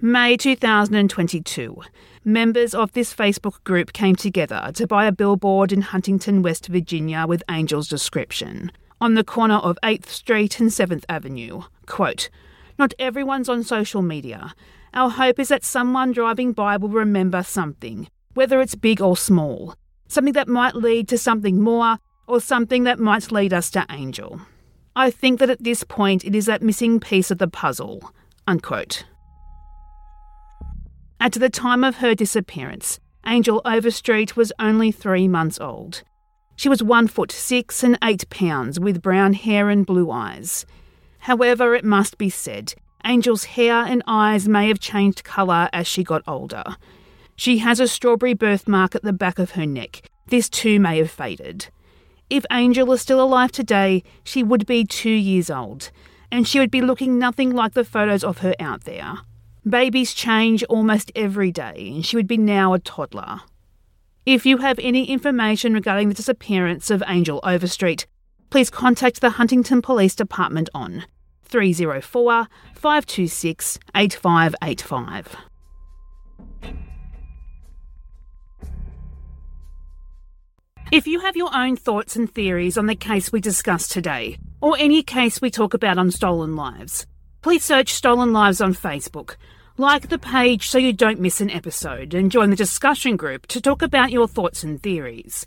May 0.00 0.36
2022. 0.36 1.82
Members 2.24 2.72
of 2.72 2.92
this 2.92 3.12
Facebook 3.12 3.64
group 3.64 3.92
came 3.92 4.14
together 4.14 4.70
to 4.74 4.86
buy 4.86 5.06
a 5.06 5.12
billboard 5.12 5.72
in 5.72 5.80
Huntington, 5.80 6.42
West 6.42 6.68
Virginia 6.68 7.26
with 7.26 7.42
Angel's 7.48 7.88
description. 7.88 8.70
On 9.00 9.14
the 9.14 9.24
corner 9.24 9.56
of 9.56 9.76
8th 9.82 10.06
Street 10.06 10.60
and 10.60 10.70
7th 10.70 11.04
Avenue. 11.08 11.62
Quote, 11.86 12.30
Not 12.78 12.94
everyone's 13.00 13.48
on 13.48 13.64
social 13.64 14.02
media. 14.02 14.54
Our 14.94 15.10
hope 15.10 15.40
is 15.40 15.48
that 15.48 15.64
someone 15.64 16.12
driving 16.12 16.52
by 16.52 16.76
will 16.76 16.90
remember 16.90 17.42
something, 17.42 18.08
whether 18.34 18.60
it's 18.60 18.74
big 18.74 19.00
or 19.00 19.16
small. 19.16 19.74
Something 20.08 20.34
that 20.34 20.48
might 20.48 20.74
lead 20.74 21.08
to 21.08 21.18
something 21.18 21.60
more, 21.60 21.98
or 22.26 22.40
something 22.40 22.84
that 22.84 22.98
might 22.98 23.32
lead 23.32 23.52
us 23.52 23.70
to 23.70 23.86
Angel. 23.90 24.40
I 24.96 25.10
think 25.10 25.40
that 25.40 25.50
at 25.50 25.64
this 25.64 25.82
point 25.84 26.24
it 26.24 26.34
is 26.34 26.46
that 26.46 26.62
missing 26.62 27.00
piece 27.00 27.30
of 27.30 27.38
the 27.38 27.48
puzzle. 27.48 28.12
Unquote. 28.46 29.04
At 31.20 31.32
the 31.32 31.50
time 31.50 31.84
of 31.84 31.96
her 31.96 32.14
disappearance, 32.14 33.00
Angel 33.26 33.62
Overstreet 33.64 34.36
was 34.36 34.52
only 34.58 34.92
three 34.92 35.26
months 35.26 35.58
old. 35.58 36.02
She 36.56 36.68
was 36.68 36.82
one 36.82 37.08
foot 37.08 37.32
six 37.32 37.82
and 37.82 37.98
eight 38.04 38.28
pounds 38.30 38.78
with 38.78 39.02
brown 39.02 39.32
hair 39.32 39.70
and 39.70 39.86
blue 39.86 40.10
eyes. 40.10 40.66
However, 41.20 41.74
it 41.74 41.84
must 41.84 42.18
be 42.18 42.28
said, 42.28 42.74
Angel's 43.02 43.44
hair 43.44 43.74
and 43.74 44.02
eyes 44.06 44.46
may 44.46 44.68
have 44.68 44.78
changed 44.78 45.24
colour 45.24 45.68
as 45.72 45.86
she 45.86 46.04
got 46.04 46.22
older. 46.26 46.76
She 47.36 47.58
has 47.58 47.80
a 47.80 47.88
strawberry 47.88 48.34
birthmark 48.34 48.94
at 48.94 49.02
the 49.02 49.12
back 49.12 49.38
of 49.38 49.52
her 49.52 49.66
neck. 49.66 50.02
This 50.28 50.48
too 50.48 50.78
may 50.80 50.98
have 50.98 51.10
faded. 51.10 51.68
If 52.30 52.46
Angel 52.50 52.90
is 52.92 53.02
still 53.02 53.22
alive 53.22 53.52
today, 53.52 54.02
she 54.22 54.42
would 54.42 54.66
be 54.66 54.84
two 54.84 55.10
years 55.10 55.50
old, 55.50 55.90
and 56.30 56.48
she 56.48 56.58
would 56.58 56.70
be 56.70 56.80
looking 56.80 57.18
nothing 57.18 57.50
like 57.50 57.74
the 57.74 57.84
photos 57.84 58.24
of 58.24 58.38
her 58.38 58.54
out 58.58 58.84
there. 58.84 59.18
Babies 59.68 60.14
change 60.14 60.62
almost 60.64 61.12
every 61.14 61.50
day, 61.50 61.90
and 61.94 62.04
she 62.04 62.16
would 62.16 62.26
be 62.26 62.38
now 62.38 62.72
a 62.72 62.78
toddler. 62.78 63.40
If 64.26 64.46
you 64.46 64.58
have 64.58 64.78
any 64.78 65.04
information 65.04 65.74
regarding 65.74 66.08
the 66.08 66.14
disappearance 66.14 66.90
of 66.90 67.02
Angel 67.06 67.40
Overstreet, 67.44 68.06
please 68.48 68.70
contact 68.70 69.20
the 69.20 69.30
Huntington 69.30 69.82
Police 69.82 70.14
Department 70.14 70.70
on 70.74 71.04
304 71.42 72.48
526 72.74 73.78
8585. 73.94 75.36
If 80.92 81.06
you 81.06 81.20
have 81.20 81.36
your 81.36 81.54
own 81.54 81.76
thoughts 81.76 82.14
and 82.14 82.32
theories 82.32 82.78
on 82.78 82.86
the 82.86 82.94
case 82.94 83.32
we 83.32 83.40
discussed 83.40 83.90
today, 83.90 84.38
or 84.60 84.76
any 84.78 85.02
case 85.02 85.40
we 85.40 85.50
talk 85.50 85.74
about 85.74 85.98
on 85.98 86.10
Stolen 86.10 86.54
Lives, 86.56 87.06
please 87.42 87.64
search 87.64 87.94
Stolen 87.94 88.32
Lives 88.32 88.60
on 88.60 88.74
Facebook 88.74 89.36
like 89.76 90.08
the 90.08 90.18
page 90.18 90.68
so 90.68 90.78
you 90.78 90.92
don't 90.92 91.18
miss 91.18 91.40
an 91.40 91.50
episode 91.50 92.14
and 92.14 92.30
join 92.30 92.50
the 92.50 92.56
discussion 92.56 93.16
group 93.16 93.46
to 93.48 93.60
talk 93.60 93.82
about 93.82 94.12
your 94.12 94.28
thoughts 94.28 94.62
and 94.62 94.80
theories. 94.82 95.44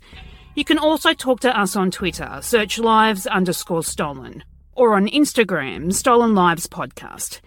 You 0.54 0.64
can 0.64 0.76
also 0.76 1.14
talk 1.14 1.40
to 1.40 1.58
us 1.58 1.76
on 1.76 1.90
Twitter, 1.90 2.40
search 2.42 2.78
lives 2.78 3.26
underscore 3.26 3.84
stolen, 3.84 4.44
or 4.74 4.96
on 4.96 5.06
Instagram, 5.06 5.94
Stolen 5.94 6.34
Lives 6.34 6.66
Podcast. 6.66 7.40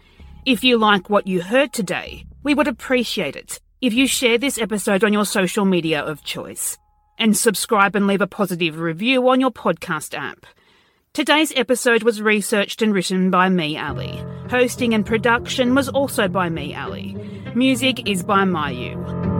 If 0.45 0.63
you 0.63 0.79
like 0.79 1.09
what 1.09 1.27
you 1.27 1.43
heard 1.43 1.71
today, 1.71 2.25
we 2.41 2.55
would 2.55 2.67
appreciate 2.67 3.35
it 3.35 3.59
if 3.79 3.93
you 3.93 4.07
share 4.07 4.39
this 4.39 4.57
episode 4.57 5.03
on 5.03 5.13
your 5.13 5.25
social 5.25 5.65
media 5.65 6.01
of 6.01 6.23
choice 6.23 6.79
and 7.21 7.37
subscribe 7.37 7.95
and 7.95 8.07
leave 8.07 8.19
a 8.19 8.27
positive 8.27 8.79
review 8.79 9.29
on 9.29 9.39
your 9.39 9.51
podcast 9.51 10.17
app. 10.17 10.45
Today's 11.13 11.53
episode 11.55 12.03
was 12.03 12.21
researched 12.21 12.81
and 12.81 12.93
written 12.93 13.29
by 13.29 13.47
me, 13.47 13.77
Ali. 13.77 14.23
Hosting 14.49 14.93
and 14.93 15.05
production 15.05 15.75
was 15.75 15.87
also 15.87 16.27
by 16.27 16.49
me, 16.49 16.75
Ali. 16.75 17.15
Music 17.53 18.09
is 18.09 18.23
by 18.23 18.43
Myuu. 18.43 19.30